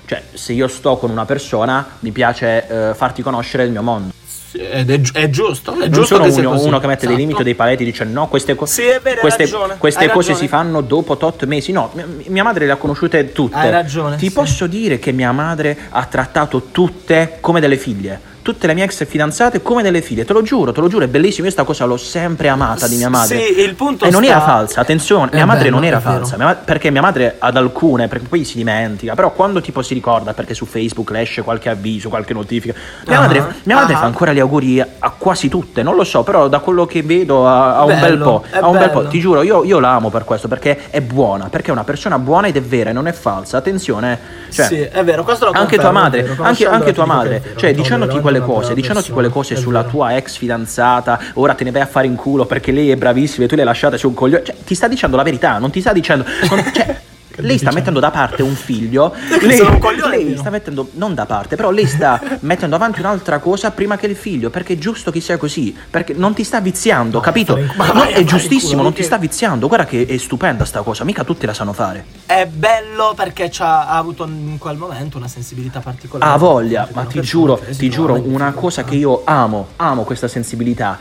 cioè, 0.05 0.21
se 0.33 0.53
io 0.53 0.67
sto 0.67 0.97
con 0.97 1.09
una 1.09 1.25
persona, 1.25 1.85
mi 1.99 2.11
piace 2.11 2.67
eh, 2.67 2.93
farti 2.93 3.21
conoscere 3.21 3.63
il 3.63 3.71
mio 3.71 3.81
mondo. 3.81 4.11
Sì, 4.25 4.59
Ed 4.59 4.91
è, 4.91 5.01
gi- 5.01 5.11
è 5.13 5.29
giusto, 5.31 5.73
è 5.73 5.77
Non 5.77 5.89
giusto 5.91 6.15
sono 6.15 6.25
che 6.25 6.31
sia 6.31 6.41
uno, 6.41 6.51
così. 6.51 6.67
uno 6.67 6.79
che 6.79 6.85
mette 6.85 6.99
dei 7.07 7.15
Esatto. 7.15 7.21
limiti 7.21 7.41
o 7.41 7.43
dei 7.43 7.55
paletti 7.55 7.81
e 7.81 7.85
dice 7.87 8.03
no, 8.03 8.27
queste, 8.27 8.53
co- 8.53 8.67
Sì, 8.67 8.83
è 8.83 8.99
vero, 9.01 9.21
queste, 9.21 9.49
queste 9.79 10.05
cose 10.09 10.27
ragione. 10.29 10.35
si 10.37 10.47
fanno 10.47 10.81
dopo 10.81 11.17
tot 11.17 11.45
mesi. 11.45 11.71
No, 11.71 11.89
mia, 11.93 12.05
mia 12.27 12.43
madre 12.43 12.67
le 12.67 12.71
ha 12.73 12.75
conosciute 12.75 13.31
tutte. 13.31 13.55
Hai 13.55 13.71
ragione, 13.71 14.17
Ti 14.17 14.27
sì. 14.27 14.31
posso 14.33 14.67
dire 14.67 14.99
che 14.99 15.11
mia 15.11 15.31
madre 15.31 15.75
ha 15.89 16.05
trattato 16.05 16.67
tutte 16.71 17.37
come 17.39 17.59
delle 17.59 17.77
figlie. 17.77 18.31
Tutte 18.43 18.67
le 18.67 18.75
mie 18.75 18.83
ex 18.83 19.03
fidanzate 19.07 19.61
come 19.63 19.81
delle 19.81 20.01
figlie, 20.03 20.25
te 20.25 20.33
lo 20.33 20.43
giuro, 20.43 20.71
te 20.71 20.81
lo 20.81 20.87
giuro, 20.87 21.05
è 21.05 21.07
bellissimo. 21.07 21.47
Io 21.47 21.51
sta 21.51 21.63
cosa 21.63 21.85
l'ho 21.85 21.97
sempre 21.97 22.49
amata 22.49 22.87
di 22.87 22.97
mia 22.97 23.09
madre. 23.09 23.39
Sì, 23.39 23.61
il 23.61 23.73
punto 23.73 24.05
E 24.05 24.11
non 24.11 24.21
sta- 24.23 24.31
era 24.33 24.41
falsa, 24.41 24.81
attenzione, 24.81 25.31
È 25.31 25.35
mia 25.35 25.45
madre 25.45 25.63
bello, 25.63 25.75
non 25.77 25.85
era 25.85 25.99
falsa, 25.99 26.37
mia 26.37 26.45
ma- 26.45 26.55
perché 26.55 26.91
mia 26.91 27.01
madre 27.01 27.37
ad 27.39 27.57
alcune, 27.57 28.07
perché 28.07 28.27
poi 28.27 28.43
si 28.43 28.57
dimentica, 28.57 29.15
però 29.15 29.31
quando 29.31 29.61
tipo 29.61 29.81
si 29.81 29.93
ricorda, 29.93 30.33
perché 30.33 30.53
su 30.53 30.65
Facebook 30.65 31.09
le 31.11 31.21
esce 31.21 31.41
qualche 31.41 31.69
avviso, 31.69 32.09
qualche 32.09 32.33
notifica, 32.33 32.73
mia 33.07 33.17
Ah, 33.17 33.21
madre, 33.21 33.45
mia 33.63 33.75
madre 33.75 33.93
ah. 33.93 33.97
fa 33.97 34.05
ancora 34.05 34.33
gli 34.33 34.39
auguri 34.39 34.79
a, 34.81 34.87
a 34.99 35.13
quasi 35.17 35.47
tutte, 35.47 35.81
non 35.81 35.95
lo 35.95 36.03
so, 36.03 36.23
però 36.23 36.49
da 36.49 36.59
quello 36.59 36.85
che 36.85 37.01
vedo 37.01 37.47
ha, 37.47 37.77
ha 37.77 37.83
un 37.85 37.97
bel 37.99 38.17
po', 38.17 38.43
ha 38.51 38.67
un 38.67 38.77
bel 38.77 38.89
po', 38.89 39.07
ti 39.07 39.19
giuro, 39.21 39.41
io, 39.41 39.63
io 39.63 39.79
la 39.79 39.91
amo 39.93 40.09
per 40.09 40.25
questo, 40.25 40.49
perché 40.49 40.89
è 40.89 40.99
buona, 41.01 41.47
perché 41.49 41.69
è 41.69 41.71
una 41.71 41.85
persona 41.85 42.19
buona 42.19 42.47
ed 42.47 42.57
è 42.57 42.61
vera 42.61 42.89
e 42.89 42.93
non 42.93 43.07
è 43.07 43.13
falsa, 43.13 43.57
attenzione, 43.57 44.19
cioè, 44.49 44.65
sì, 44.65 44.79
è 44.81 45.03
vero, 45.03 45.23
questo 45.23 45.45
lo 45.45 45.51
anche 45.53 45.77
tua 45.77 45.91
madre, 45.91 46.23
vero, 46.23 46.43
anche, 46.43 46.67
anche 46.67 46.91
tua 46.91 47.05
madre, 47.05 47.41
cioè 47.55 47.73
dicendoti 47.73 48.19
veramente 48.19 48.32
quelle 48.39 48.53
cose, 48.53 48.73
dicendoti 48.73 49.11
quelle 49.11 49.29
cose 49.29 49.55
sulla 49.55 49.83
tua 49.83 50.15
ex 50.15 50.37
fidanzata, 50.37 51.19
ora 51.35 51.53
te 51.53 51.63
ne 51.63 51.71
vai 51.71 51.81
a 51.81 51.85
fare 51.85 52.07
in 52.07 52.15
culo 52.15 52.45
perché 52.45 52.71
lei 52.71 52.89
è 52.91 52.95
bravissima 52.95 53.45
e 53.45 53.47
tu 53.47 53.55
l'hai 53.55 53.65
lasciata 53.65 53.97
su 53.97 54.07
un 54.07 54.13
coglione, 54.13 54.43
cioè 54.43 54.55
ti 54.65 54.75
sta 54.75 54.87
dicendo 54.87 55.15
la 55.15 55.23
verità, 55.23 55.57
non 55.57 55.69
ti 55.71 55.79
sta 55.81 55.93
dicendo, 55.93 56.25
non- 56.49 56.71
cioè, 56.73 56.99
lei 57.37 57.57
sta 57.57 57.71
mettendo 57.71 57.99
da 57.99 58.11
parte 58.11 58.41
un 58.43 58.55
figlio, 58.55 59.13
lei, 59.41 59.57
sono 59.57 59.71
un 59.71 59.79
coglione 59.79 60.17
lei 60.17 60.37
sta 60.37 60.49
mettendo, 60.49 60.89
non 60.93 61.13
da 61.13 61.25
parte, 61.25 61.55
però 61.55 61.71
lei 61.71 61.87
sta 61.87 62.21
mettendo 62.41 62.75
avanti 62.75 62.99
un'altra 62.99 63.39
cosa 63.39 63.71
prima 63.71 63.97
che 63.97 64.07
il 64.07 64.15
figlio, 64.15 64.49
perché 64.49 64.73
è 64.73 64.77
giusto 64.77 65.11
che 65.11 65.19
sia 65.19 65.37
così, 65.37 65.75
perché 65.89 66.13
non 66.13 66.33
ti 66.33 66.43
sta 66.43 66.59
viziando, 66.59 67.19
capito? 67.19 67.55
No, 67.57 67.73
Ma 67.75 67.85
vai 67.85 67.89
a 67.89 67.93
fare 67.93 68.13
è 68.13 68.23
giustissimo, 68.23 68.71
culo, 68.71 68.83
non 68.83 68.93
ti 68.93 69.03
sta 69.03 69.17
viziando, 69.17 69.67
guarda 69.67 69.85
che 69.85 70.05
è 70.05 70.17
stupenda 70.17 70.65
sta 70.65 70.81
cosa, 70.81 71.03
mica 71.03 71.23
tutti 71.23 71.45
la 71.45 71.53
sanno 71.53 71.73
fare. 71.73 72.05
È 72.25 72.45
bello 72.45 73.13
perché 73.15 73.51
ha 73.59 73.87
avuto 73.87 74.25
in 74.25 74.57
quel 74.57 74.77
momento 74.77 75.17
una 75.17 75.27
sensibilità 75.27 75.79
particolare. 75.79 76.31
Ha 76.31 76.37
voglia, 76.37 76.87
ma 76.93 77.03
ti 77.05 77.21
giuro, 77.21 77.59
ti 77.77 77.89
giuro, 77.89 78.21
una 78.23 78.51
cosa 78.51 78.83
che 78.83 78.95
io 78.95 79.21
amo, 79.25 79.69
amo 79.77 80.03
questa 80.03 80.27
sensibilità. 80.27 80.99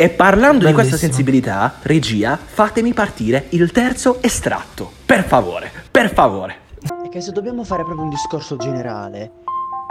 E 0.00 0.10
parlando 0.10 0.64
di 0.64 0.72
questa 0.72 0.94
Bellissimo. 0.94 1.12
sensibilità, 1.12 1.74
regia, 1.82 2.36
fatemi 2.36 2.92
partire 2.92 3.46
il 3.48 3.72
terzo 3.72 4.22
estratto. 4.22 4.92
Per 5.04 5.24
favore, 5.24 5.72
per 5.90 6.14
favore. 6.14 6.58
È 7.04 7.08
che 7.08 7.20
se 7.20 7.32
dobbiamo 7.32 7.64
fare 7.64 7.82
proprio 7.82 8.04
un 8.04 8.10
discorso 8.10 8.56
generale, 8.56 9.32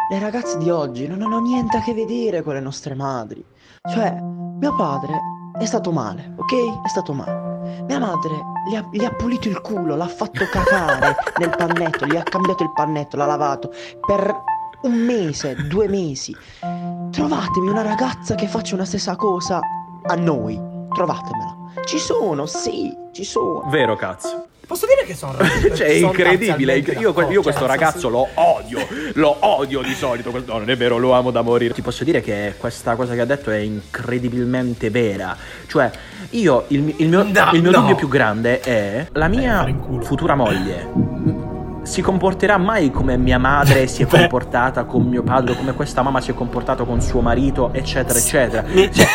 le 0.10 0.20
ragazze 0.20 0.60
di 0.60 0.70
oggi 0.70 1.08
non 1.08 1.22
hanno 1.24 1.42
niente 1.42 1.76
a 1.76 1.82
che 1.82 1.94
vedere 1.94 2.42
con 2.42 2.54
le 2.54 2.62
nostre 2.62 2.96
madri. 2.96 3.44
Cioè, 3.86 4.18
mio 4.22 4.76
padre 4.78 5.20
è 5.60 5.66
stato 5.66 5.92
male, 5.92 6.36
ok? 6.38 6.86
È 6.86 6.88
stato 6.88 7.12
male. 7.12 7.84
Mia 7.86 8.00
madre 8.00 8.32
gli 8.70 8.76
ha, 8.76 8.88
gli 8.90 9.04
ha 9.04 9.12
pulito 9.12 9.50
il 9.50 9.60
culo, 9.60 9.98
l'ha 9.98 10.08
fatto 10.08 10.46
cacare 10.50 11.18
nel 11.38 11.54
pannetto, 11.54 12.06
gli 12.06 12.16
ha 12.16 12.24
cambiato 12.24 12.64
il 12.64 12.72
pannetto, 12.72 13.18
l'ha 13.18 13.26
lavato 13.26 13.74
per 14.06 14.34
un 14.84 14.94
mese, 14.94 15.68
due 15.68 15.90
mesi. 15.90 16.34
Trovatemi 17.12 17.68
una 17.68 17.82
ragazza 17.82 18.36
che 18.36 18.48
faccia 18.48 18.76
una 18.76 18.86
stessa 18.86 19.18
cosa 19.18 19.60
a 20.08 20.16
noi. 20.16 20.60
Trovatemela. 20.94 21.56
Ci 21.86 22.00
sono, 22.00 22.46
sì, 22.46 22.92
ci 23.14 23.24
sono. 23.24 23.66
Vero 23.70 23.96
cazzo. 23.96 24.46
Posso 24.68 24.86
dire 24.86 25.06
che 25.06 25.16
sono 25.16 25.38
Cioè, 25.74 25.88
è 25.88 25.92
incredibile. 25.94 26.82
parzialmente 26.82 26.92
Io, 27.00 27.32
io 27.32 27.42
questo 27.42 27.62
cioè, 27.62 27.70
ragazzo 27.70 27.92
senso- 28.00 28.10
lo 28.10 28.28
odio. 28.34 28.80
Lo 29.14 29.36
odio 29.40 29.82
di 29.82 29.94
solito. 29.94 30.30
Questo- 30.32 30.52
No, 30.52 30.58
non 30.60 30.70
è 30.70 30.76
vero, 30.76 30.98
lo 30.98 31.14
amo 31.14 31.32
da 31.32 31.42
morire. 31.42 31.74
Ti 31.74 31.82
posso 31.82 32.04
dire 32.04 32.20
che 32.22 32.56
questa 32.58 32.96
cosa 32.96 33.14
che 33.14 33.22
ha 33.22 33.26
detto 33.26 33.50
è 33.52 33.58
incredibilmente 33.58 34.90
vera. 34.90 35.36
Cioè, 35.68 35.90
io, 36.32 36.66
il, 36.70 36.94
il 36.98 37.08
mio, 37.08 37.24
No, 37.24 37.50
il 37.54 37.62
mio 37.62 37.72
no. 37.72 37.80
dubbio 37.80 37.96
più 37.96 38.08
grande 38.10 38.60
è 38.60 39.08
la 39.14 39.28
mia 39.30 39.64
culo. 39.80 40.02
futura 40.04 40.36
moglie. 40.36 41.47
Si 41.88 42.02
comporterà 42.02 42.58
mai 42.58 42.92
come 42.92 43.16
mia 43.18 43.40
madre 43.40 43.88
si 43.88 44.04
è 44.04 44.06
comportata 44.08 44.84
con 44.84 45.04
mio 45.04 45.24
padre, 45.24 45.56
come 45.56 45.74
questa 45.74 46.02
mamma 46.02 46.20
si 46.20 46.32
è 46.32 46.34
comportata 46.34 46.84
con 46.84 47.02
suo 47.02 47.22
marito, 47.22 47.72
eccetera, 47.74 48.20
eccetera. 48.20 48.66
Cioè, 48.68 49.08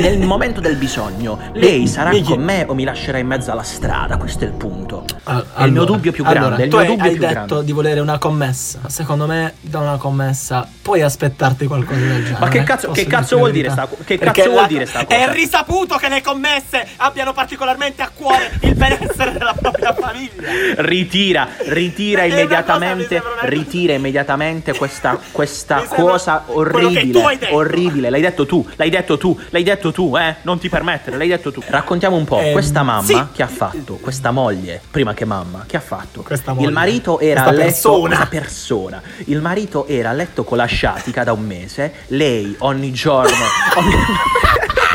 nel 0.00 0.18
momento 0.18 0.60
del 0.60 0.74
bisogno, 0.74 1.38
lei 1.52 1.86
sarà 1.86 2.10
con 2.22 2.42
me 2.42 2.64
o 2.66 2.74
mi 2.74 2.82
lascerà 2.82 3.18
in 3.18 3.28
mezzo 3.28 3.52
alla 3.52 3.62
strada? 3.62 4.16
Questo 4.16 4.44
è 4.44 4.48
il 4.48 4.54
punto. 4.54 5.04
Ah, 5.22 5.44
È 5.54 5.62
il 5.64 5.70
mio 5.70 5.82
allora, 5.82 5.96
dubbio 5.96 6.12
più 6.12 6.24
grande, 6.24 6.64
allora, 6.64 6.68
tu 6.68 6.76
hai, 6.76 6.98
hai 6.98 7.16
detto 7.16 7.32
grande. 7.32 7.64
di 7.64 7.72
volere 7.72 8.00
una 8.00 8.18
commessa. 8.18 8.80
Secondo 8.88 9.26
me, 9.26 9.54
da 9.60 9.78
una 9.78 9.96
commessa 9.96 10.68
puoi 10.90 11.02
aspettarti 11.02 11.66
qualcosa 11.66 12.00
del 12.00 12.24
genere. 12.24 12.36
Ma 12.40 12.48
che 12.48 12.62
cazzo- 12.64 12.90
che 12.90 13.06
cazzo 13.06 13.36
vuol 13.36 13.52
dire 13.52 13.70
sta- 13.70 13.86
che 14.04 14.18
Perché 14.18 14.40
cazzo 14.42 14.50
vuol 14.50 14.66
dire 14.66 14.86
sta 14.86 15.00
È 15.00 15.04
cosa? 15.06 15.30
risaputo 15.32 15.96
che 15.98 16.08
le 16.08 16.20
commesse 16.20 16.84
abbiano 16.96 17.32
particolarmente 17.32 18.02
a 18.02 18.10
cuore 18.12 18.50
il 18.62 18.74
benessere 18.74 19.30
della 19.32 19.54
propria 19.56 19.94
famiglia. 19.94 20.42
Ritira, 20.78 21.48
ritira 21.66 22.22
È 22.22 22.28
cosa, 22.28 22.34
mi 22.34 22.40
immediatamente, 22.42 23.22
ritira 23.42 23.92
immediatamente 23.92 24.74
questa, 24.76 25.16
questa 25.30 25.84
cosa 25.86 26.42
orribile. 26.46 27.38
Orribile, 27.50 28.10
l'hai 28.10 28.20
detto 28.20 28.46
tu, 28.46 28.66
l'hai 28.74 28.90
detto 28.90 29.16
tu, 29.16 29.38
l'hai 29.50 29.62
detto 29.62 29.92
tu, 29.92 30.16
eh? 30.16 30.36
Non 30.42 30.58
ti 30.58 30.68
permettere, 30.68 31.16
l'hai 31.16 31.28
detto 31.28 31.52
tu. 31.52 31.62
Raccontiamo 31.66 32.16
un 32.16 32.24
po', 32.24 32.40
Ehm, 32.40 32.50
questa 32.52 32.82
mamma 32.82 33.02
sì. 33.04 33.22
che 33.32 33.42
ha 33.44 33.46
fatto, 33.48 33.94
questa 34.00 34.32
moglie, 34.32 34.80
prima 34.90 35.14
che 35.14 35.24
mamma, 35.24 35.64
che 35.68 35.76
ha 35.76 35.80
fatto? 35.80 36.22
Questa 36.22 36.52
moglie. 36.52 36.66
Il 36.66 36.72
marito 36.72 37.20
era 37.20 37.42
Questa 37.42 37.48
a 37.48 37.52
letto, 37.52 37.62
persona. 37.64 38.06
questa 38.16 38.26
persona. 38.26 39.02
Il 39.26 39.40
marito 39.40 39.86
era 39.86 40.10
a 40.10 40.12
letto 40.12 40.42
con 40.44 40.56
la 40.56 40.66
sciatica 40.80 41.24
da 41.24 41.32
un 41.34 41.44
mese, 41.44 41.92
lei 42.06 42.54
ogni 42.60 42.90
giorno... 42.90 43.36
ogni- 43.76 43.94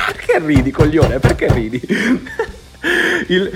Perché 0.07 0.39
ridi, 0.39 0.71
coglione? 0.71 1.19
Perché 1.19 1.53
ridi? 1.53 1.79
Il... 3.27 3.49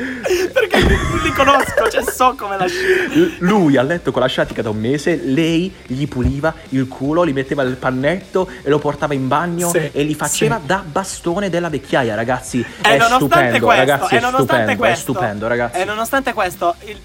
Perché 0.53 0.77
li 1.23 1.31
conosco, 1.33 1.89
cioè 1.89 2.03
so 2.03 2.35
come 2.37 2.55
la 2.55 2.67
scelta. 2.67 3.35
Lui 3.39 3.77
a 3.77 3.81
letto 3.81 4.11
con 4.11 4.21
la 4.21 4.27
sciatica 4.27 4.61
da 4.61 4.69
un 4.69 4.77
mese, 4.77 5.19
lei 5.23 5.73
gli 5.87 6.07
puliva 6.07 6.53
il 6.69 6.87
culo, 6.87 7.25
gli 7.25 7.33
metteva 7.33 7.63
il 7.63 7.75
pannetto 7.77 8.47
e 8.61 8.69
lo 8.69 8.77
portava 8.77 9.15
in 9.15 9.27
bagno 9.27 9.69
Sì, 9.69 9.89
e 9.91 10.03
li 10.03 10.13
faceva 10.13 10.59
sì. 10.59 10.67
da 10.67 10.83
bastone 10.85 11.49
della 11.49 11.69
vecchiaia, 11.69 12.13
ragazzi. 12.13 12.59
E 12.59 12.65
È 12.81 12.97
nonostante 12.97 13.25
stupendo, 13.25 13.65
questo, 13.65 13.85
ragazzi, 13.85 14.13
e 14.13 14.17
è 14.17 14.21
nonostante 14.21 14.43
stupendo, 14.45 14.71
è 14.71 14.75
questo, 14.75 15.01
stupendo, 15.01 15.47
ragazzi. 15.47 15.79
E 15.79 15.85
nonostante 15.85 16.33
questo, 16.33 16.75
il, 16.85 16.97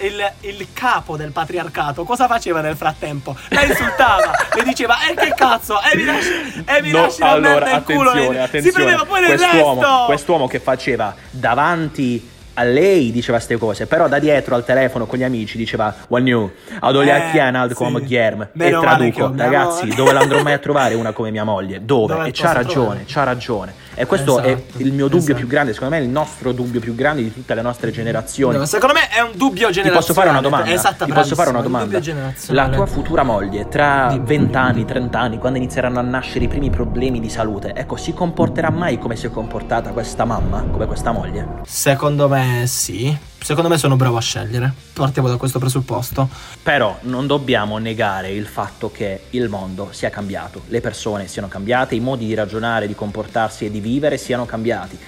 il- 0.00 0.32
il 0.40 0.66
capo 0.72 1.16
del 1.16 1.30
patriarcato 1.32 2.04
cosa 2.04 2.26
faceva 2.26 2.60
nel 2.60 2.76
frattempo? 2.76 3.36
La 3.48 3.62
insultava, 3.64 4.30
le 4.54 4.62
diceva, 4.62 4.96
e 5.08 5.14
che 5.14 5.32
cazzo, 5.36 5.80
e 5.82 5.96
mi 5.96 6.04
lasci, 6.04 6.64
e 6.66 6.82
mi 6.82 6.90
No, 6.90 7.02
lasci 7.02 7.20
la 7.20 7.30
allora, 7.30 7.64
merda 7.66 7.70
in 7.76 7.82
culo. 7.84 8.10
attenzione, 8.10 8.36
e- 8.36 8.40
attenzione. 8.40 8.62
Si 8.66 8.72
prendeva 8.72 9.04
poi 9.04 9.20
nel 9.20 9.36
quest'uomo, 9.36 9.80
resto. 9.80 10.04
quest'uomo 10.06 10.46
che 10.46 10.60
faceva 10.60 11.14
davanti 11.30 12.30
a 12.54 12.62
lei 12.64 13.10
diceva 13.12 13.36
queste 13.36 13.56
cose, 13.56 13.86
però 13.86 14.08
da 14.08 14.18
dietro 14.18 14.54
al 14.54 14.64
telefono 14.64 15.06
con 15.06 15.18
gli 15.18 15.22
amici 15.24 15.56
diceva 15.56 15.94
One 16.08 16.22
new, 16.24 16.50
ad 16.80 16.94
Eh, 16.94 16.98
Oliachianald 16.98 17.70
sì. 17.70 17.76
come 17.76 18.00
Gherm 18.02 18.48
e 18.56 18.70
traduco, 18.70 19.32
ragazzi, 19.36 19.88
dove 19.94 20.12
l'andrò 20.12 20.42
mai 20.42 20.52
a 20.54 20.58
trovare 20.58 20.94
una 20.94 21.12
come 21.12 21.30
mia 21.30 21.44
moglie? 21.44 21.84
Dove? 21.84 22.14
Dove 22.14 22.28
e 22.28 22.32
c'ha 22.32 22.52
ragione, 22.52 22.72
trovare? 22.74 23.04
c'ha 23.06 23.22
ragione. 23.24 23.74
E 23.94 24.06
questo 24.06 24.38
è 24.40 24.52
Esatto, 24.52 24.82
il 24.82 24.92
mio 24.92 25.06
dubbio 25.08 25.18
esatto. 25.18 25.38
più 25.38 25.46
grande, 25.46 25.72
secondo 25.74 25.94
me 25.94 26.00
è 26.00 26.04
il 26.04 26.10
nostro 26.10 26.52
dubbio 26.52 26.80
più 26.80 26.94
grande 26.94 27.22
di 27.22 27.32
tutte 27.34 27.54
le 27.54 27.60
nostre 27.60 27.90
generazioni. 27.90 28.56
No, 28.56 28.64
Secondo 28.64 28.94
me 28.94 29.08
è 29.10 29.20
un 29.20 29.32
dubbio 29.34 29.66
Ti 29.66 29.74
generazionale. 29.74 29.94
posso 29.98 30.12
fare 30.14 30.28
una 30.30 30.40
domanda? 30.40 30.70
Esatto, 30.70 31.04
Ti 31.04 31.12
posso 31.12 31.34
fare 31.34 31.50
una 31.50 31.58
è 31.58 31.62
domanda? 31.62 32.00
La 32.48 32.68
tua 32.68 32.86
futura 32.86 33.22
moglie, 33.24 33.68
tra 33.68 34.08
Dimmi. 34.10 34.24
20 34.26 34.56
anni, 34.56 34.84
30 34.86 35.18
anni, 35.18 35.38
quando 35.38 35.58
inizieranno 35.58 35.98
a 35.98 36.02
nascere 36.02 36.44
i 36.44 36.48
primi 36.48 36.70
problemi 36.70 37.20
di 37.20 37.28
salute, 37.28 37.74
ecco, 37.74 37.96
si 37.96 38.14
comporterà 38.14 38.70
mai 38.70 38.98
come 38.98 39.16
si 39.16 39.26
è 39.26 39.30
comportata 39.30 39.90
questa 39.90 40.24
mamma, 40.24 40.64
come 40.70 40.86
questa 40.86 41.12
moglie? 41.12 41.46
Secondo 41.66 42.28
me 42.28 42.39
sì. 42.66 43.16
Secondo 43.42 43.68
me 43.68 43.78
sono 43.78 43.96
bravo 43.96 44.16
a 44.16 44.20
scegliere. 44.20 44.72
Partiamo 44.92 45.28
da 45.28 45.36
questo 45.36 45.58
presupposto. 45.58 46.28
Però 46.62 46.98
non 47.02 47.26
dobbiamo 47.26 47.78
negare 47.78 48.30
il 48.30 48.46
fatto 48.46 48.90
che 48.90 49.22
il 49.30 49.48
mondo 49.48 49.88
sia 49.92 50.10
cambiato, 50.10 50.62
le 50.68 50.80
persone 50.80 51.26
siano 51.26 51.48
cambiate, 51.48 51.94
i 51.94 52.00
modi 52.00 52.26
di 52.26 52.34
ragionare, 52.34 52.86
di 52.86 52.94
comportarsi 52.94 53.64
e 53.64 53.70
di 53.70 53.80
vivere 53.80 54.18
siano 54.18 54.44
cambiati. 54.44 54.98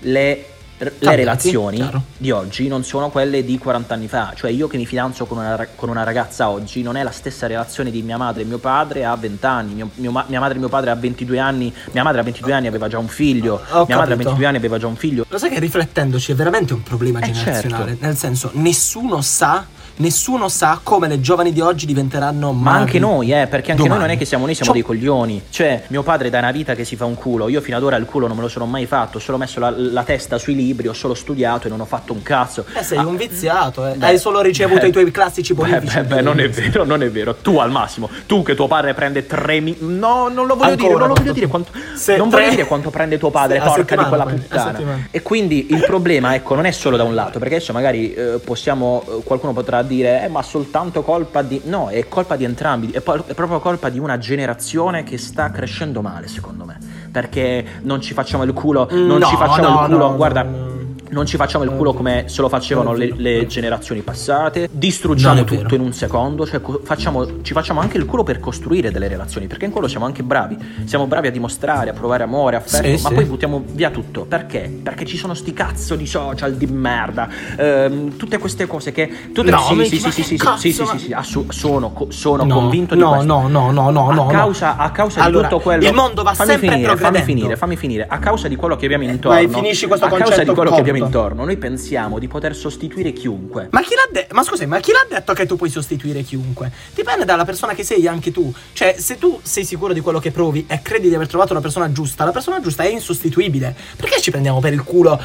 Le, 0.00 0.46
le 0.78 0.90
Cambiati, 0.90 1.16
relazioni 1.16 1.76
chiaro. 1.76 2.02
di 2.16 2.30
oggi 2.32 2.66
non 2.66 2.82
sono 2.82 3.08
quelle 3.10 3.44
di 3.44 3.56
40 3.56 3.94
anni 3.94 4.08
fa, 4.08 4.32
cioè 4.34 4.50
io 4.50 4.66
che 4.66 4.76
mi 4.76 4.84
fidanzo 4.86 5.26
con 5.26 5.38
una, 5.38 5.66
con 5.76 5.88
una 5.88 6.02
ragazza 6.02 6.48
oggi 6.50 6.82
non 6.82 6.96
è 6.96 7.02
la 7.04 7.10
stessa 7.12 7.46
relazione 7.46 7.90
di 7.92 8.02
mia 8.02 8.16
madre 8.16 8.42
e 8.42 8.44
mio 8.44 8.58
padre 8.58 9.04
a 9.04 9.14
20 9.14 9.46
anni, 9.46 9.74
mio- 9.74 9.90
mio 9.94 10.10
mia 10.26 10.40
madre 10.40 10.56
e 10.56 10.58
mio 10.58 10.68
padre 10.68 10.90
a 10.90 10.94
22 10.96 11.38
anni, 11.38 11.72
mia 11.92 12.02
madre 12.02 12.20
a 12.20 12.24
22 12.24 12.52
anni 12.52 12.66
aveva 12.66 12.88
già 12.88 12.98
un 12.98 13.06
figlio, 13.08 13.60
Ho 13.70 13.84
mia 13.86 13.96
madre 13.96 14.14
a 14.14 14.16
capito. 14.16 14.28
22 14.30 14.46
anni 14.46 14.56
aveva 14.56 14.78
già 14.78 14.86
un 14.88 14.96
figlio, 14.96 15.24
Lo 15.28 15.38
sai 15.38 15.50
che 15.50 15.60
riflettendoci 15.60 16.32
è 16.32 16.34
veramente 16.34 16.72
un 16.72 16.82
problema 16.82 17.20
Eh, 17.20 17.30
generazionale. 17.30 17.84
certo. 17.90 18.04
Nel 18.06 18.16
senso, 18.16 18.50
nessuno 18.54 19.20
sa, 19.20 19.64
nessuno 19.96 20.48
sa 20.48 20.80
come 20.82 21.08
le 21.08 21.20
giovani 21.20 21.52
di 21.52 21.60
oggi 21.60 21.86
diventeranno 21.86 22.52
Ma 22.52 22.70
madri. 22.70 22.80
anche 22.80 22.98
noi, 22.98 23.30
eh, 23.32 23.46
perché 23.46 23.70
anche 23.72 23.82
domani. 23.82 23.88
noi 23.88 23.98
non 24.00 24.10
è 24.10 24.18
che 24.18 24.24
siamo, 24.24 24.44
noi 24.46 24.54
siamo 24.54 24.72
Cioè, 24.72 24.80
dei 24.82 24.88
coglioni. 24.88 25.42
Cioè, 25.50 25.82
mio 25.88 26.02
padre 26.02 26.30
da 26.30 26.38
una 26.38 26.50
vita 26.50 26.74
che 26.74 26.84
si 26.84 26.96
fa 26.96 27.04
un 27.04 27.14
culo, 27.14 27.48
io 27.48 27.60
fino 27.60 27.76
ad 27.76 27.82
ora 27.82 27.96
il 27.96 28.04
culo 28.04 28.26
non 28.26 28.36
me 28.36 28.42
lo 28.42 28.48
sono 28.48 28.66
mai 28.66 28.86
fatto, 28.86 29.18
ho 29.18 29.20
solo 29.20 29.38
messo 29.38 29.60
la, 29.60 29.70
la 29.76 30.02
testa 30.02 30.38
sui 30.38 30.54
libri, 30.54 30.88
ho 30.88 30.92
solo 30.92 31.14
studiato 31.14 31.66
e 31.66 31.70
non 31.70 31.80
ho 31.80 31.84
fatto 31.84 32.12
un 32.12 32.22
cazzo. 32.22 32.64
Eh, 32.78 32.82
sei 32.82 32.98
Ah, 32.98 33.06
un 33.06 33.16
viziato, 33.16 33.86
eh. 33.86 33.94
beh, 33.94 34.06
Hai 34.06 34.18
solo 34.18 34.40
ricevuto 34.40 34.80
beh, 34.80 34.88
i 34.88 34.92
tuoi 34.92 35.10
classici 35.10 35.54
bonifici. 35.54 35.96
beh, 36.00 36.04
beh, 36.04 36.20
non 36.20 36.40
è 36.40 36.48
vero, 36.48 36.84
non 36.84 37.02
è 37.02 37.10
vero. 37.10 37.34
Tu 37.42 37.58
al 37.58 37.70
massimo, 37.70 38.08
tu 38.26 38.42
che 38.42 38.54
tuo 38.54 38.66
padre 38.68 38.94
prende 38.94 39.26
3 39.26 39.60
mi- 39.60 39.76
No, 39.80 40.28
non 40.28 40.46
lo 40.46 40.54
voglio 40.56 40.70
Ancora, 40.72 40.76
dire, 40.88 40.98
non 40.98 41.08
lo 41.08 41.14
voglio 41.14 41.32
dire 41.32 41.46
quanto. 41.46 41.72
Se 41.94 42.16
non 42.16 42.28
tre- 42.30 42.40
voglio 42.42 42.54
dire 42.54 42.66
quanto 42.66 42.90
prende 42.90 43.18
tuo 43.18 43.30
padre, 43.30 43.58
a 43.60 43.64
porca 43.64 43.96
di 43.96 44.04
quella 44.04 44.24
puttana. 44.24 44.80
E 45.10 45.22
quindi 45.22 45.66
il 45.70 45.84
problema, 45.84 46.34
ecco, 46.34 46.54
non 46.54 46.64
è 46.66 46.70
solo 46.70 46.96
da 46.96 47.02
un 47.04 47.14
lato, 47.14 47.38
perché 47.38 47.56
adesso 47.56 47.72
magari 47.72 48.14
eh, 48.14 48.40
possiamo, 48.42 49.02
eh, 49.06 49.22
qualcuno 49.24 49.52
potrà 49.52 49.82
dire, 49.82 49.90
eh, 50.00 50.28
ma 50.28 50.40
soltanto 50.42 51.02
colpa 51.02 51.42
di... 51.42 51.60
No, 51.64 51.88
è 51.88 52.08
colpa 52.08 52.36
di 52.36 52.44
entrambi, 52.44 52.90
è, 52.90 53.00
po- 53.00 53.24
è 53.26 53.34
proprio 53.34 53.60
colpa 53.60 53.90
di 53.90 53.98
una 53.98 54.16
generazione 54.16 55.02
che 55.04 55.18
sta 55.18 55.50
crescendo 55.50 56.00
male, 56.00 56.28
secondo 56.28 56.64
me. 56.64 56.78
Perché 57.12 57.64
non 57.82 58.00
ci 58.00 58.14
facciamo 58.14 58.44
il 58.44 58.54
culo, 58.54 58.88
non 58.90 59.18
No, 59.18 59.26
ci 59.26 59.36
facciamo 59.36 59.68
no, 59.68 59.80
il 59.80 59.86
culo, 59.92 60.08
no, 60.08 60.16
guarda... 60.16 60.71
no, 61.12 61.18
no. 61.18 61.20
Non 61.22 61.26
ci 61.26 61.36
facciamo 61.36 61.64
il 61.64 61.70
culo 61.70 61.92
come 61.92 62.24
se 62.26 62.40
lo 62.40 62.48
facevano 62.48 62.94
le, 62.94 63.12
le 63.16 63.46
generazioni 63.46 64.00
passate, 64.00 64.68
distruggiamo 64.70 65.44
tutto 65.44 65.74
in 65.74 65.80
un 65.80 65.92
secondo, 65.92 66.46
cioè 66.46 66.60
facciamo- 66.82 67.42
ci 67.42 67.52
facciamo 67.52 67.80
anche 67.80 67.96
il 67.98 68.06
culo 68.06 68.22
per 68.24 68.40
costruire 68.40 68.90
delle 68.90 69.08
relazioni, 69.08 69.46
perché 69.46 69.66
in 69.66 69.70
quello 69.70 69.86
siamo 69.88 70.04
anche 70.06 70.22
bravi, 70.22 70.56
siamo 70.84 71.06
bravi 71.06 71.28
a 71.28 71.30
dimostrare, 71.30 71.90
a 71.90 71.92
provare 71.92 72.22
amore, 72.24 72.56
affetto, 72.56 72.96
Sì, 72.96 73.02
ma 73.02 73.08
sì. 73.10 73.14
poi 73.14 73.24
buttiamo 73.24 73.62
via 73.72 73.90
tutto, 73.90 74.24
perché? 74.24 74.80
Perché 74.82 75.04
ci 75.04 75.16
sono 75.16 75.34
sti 75.34 75.52
cazzo 75.52 75.94
di 75.94 76.06
social 76.06 76.54
di 76.54 76.66
merda, 76.66 77.28
ehm, 77.56 78.16
tutte 78.16 78.38
queste 78.38 78.66
cose 78.66 78.92
che... 78.92 79.30
Tutte, 79.32 79.50
No, 79.52 79.58
sì, 79.58 79.84
sì, 79.84 79.98
sì, 79.98 80.10
sì, 80.10 80.22
sì, 80.22 80.38
sì, 80.56 80.72
sì, 80.72 80.84
sì, 80.86 80.98
sì, 80.98 81.12
assu- 81.12 81.50
sono, 81.52 81.92
co- 81.92 82.10
sono 82.10 82.44
No, 82.44 82.54
convinto 82.54 82.94
di 82.94 83.00
no, 83.00 83.10
questo. 83.10 83.26
no, 83.26 83.48
no, 83.48 83.70
no, 83.70 83.90
no, 83.90 84.10
no, 84.10 84.10
a 84.10 84.14
no. 84.14 84.26
causa, 84.26 84.76
a 84.76 84.90
causa 84.90 85.20
Allora, 85.22 85.46
di 85.46 85.52
tutto 85.52 85.62
quello 85.62 85.86
il 85.86 85.92
mondo 85.94 86.22
va 86.22 86.32
fammi 86.34 86.50
sempre 86.50 86.68
finire, 86.70 86.96
fammi 86.96 87.20
finire, 87.22 87.56
fammi 87.56 87.76
finire. 87.76 88.06
A 88.08 88.18
causa 88.18 88.48
di 88.48 88.56
quello 88.56 88.76
che 88.76 88.86
abbiamo 88.86 89.04
intorno, 89.04 89.36
Vai, 89.36 89.48
finisci 89.48 89.86
questo 89.86 90.06
a 90.06 90.08
causa 90.08 90.24
concetto 90.24 90.48
di 90.48 90.54
quello 90.54 90.70
che 90.72 90.80
abbiamo 90.80 90.98
cotto. 91.00 91.01
Intorno, 91.04 91.44
noi 91.44 91.56
pensiamo 91.56 92.18
di 92.18 92.28
poter 92.28 92.54
sostituire 92.54 93.12
chiunque. 93.12 93.68
Ma 93.70 93.82
chi 93.82 93.94
l'ha 93.94 94.08
detto? 94.10 94.34
Ma 94.34 94.42
scusi, 94.42 94.66
ma 94.66 94.80
chi 94.80 94.92
l'ha 94.92 95.06
detto 95.08 95.32
che 95.32 95.46
tu 95.46 95.56
puoi 95.56 95.70
sostituire 95.70 96.22
chiunque? 96.22 96.70
Dipende 96.94 97.24
dalla 97.24 97.44
persona 97.44 97.74
che 97.74 97.84
sei 97.84 98.06
anche 98.06 98.30
tu. 98.32 98.52
Cioè, 98.72 98.96
se 98.98 99.18
tu 99.18 99.40
sei 99.42 99.64
sicuro 99.64 99.92
di 99.92 100.00
quello 100.00 100.18
che 100.18 100.30
provi 100.30 100.64
e 100.68 100.80
credi 100.82 101.08
di 101.08 101.14
aver 101.14 101.28
trovato 101.28 101.52
una 101.52 101.62
persona 101.62 101.90
giusta, 101.92 102.24
la 102.24 102.32
persona 102.32 102.60
giusta 102.60 102.82
è 102.82 102.88
insostituibile. 102.88 103.74
Perché 103.96 104.20
ci 104.20 104.30
prendiamo 104.30 104.60
per 104.60 104.72
il 104.72 104.82
culo? 104.82 105.20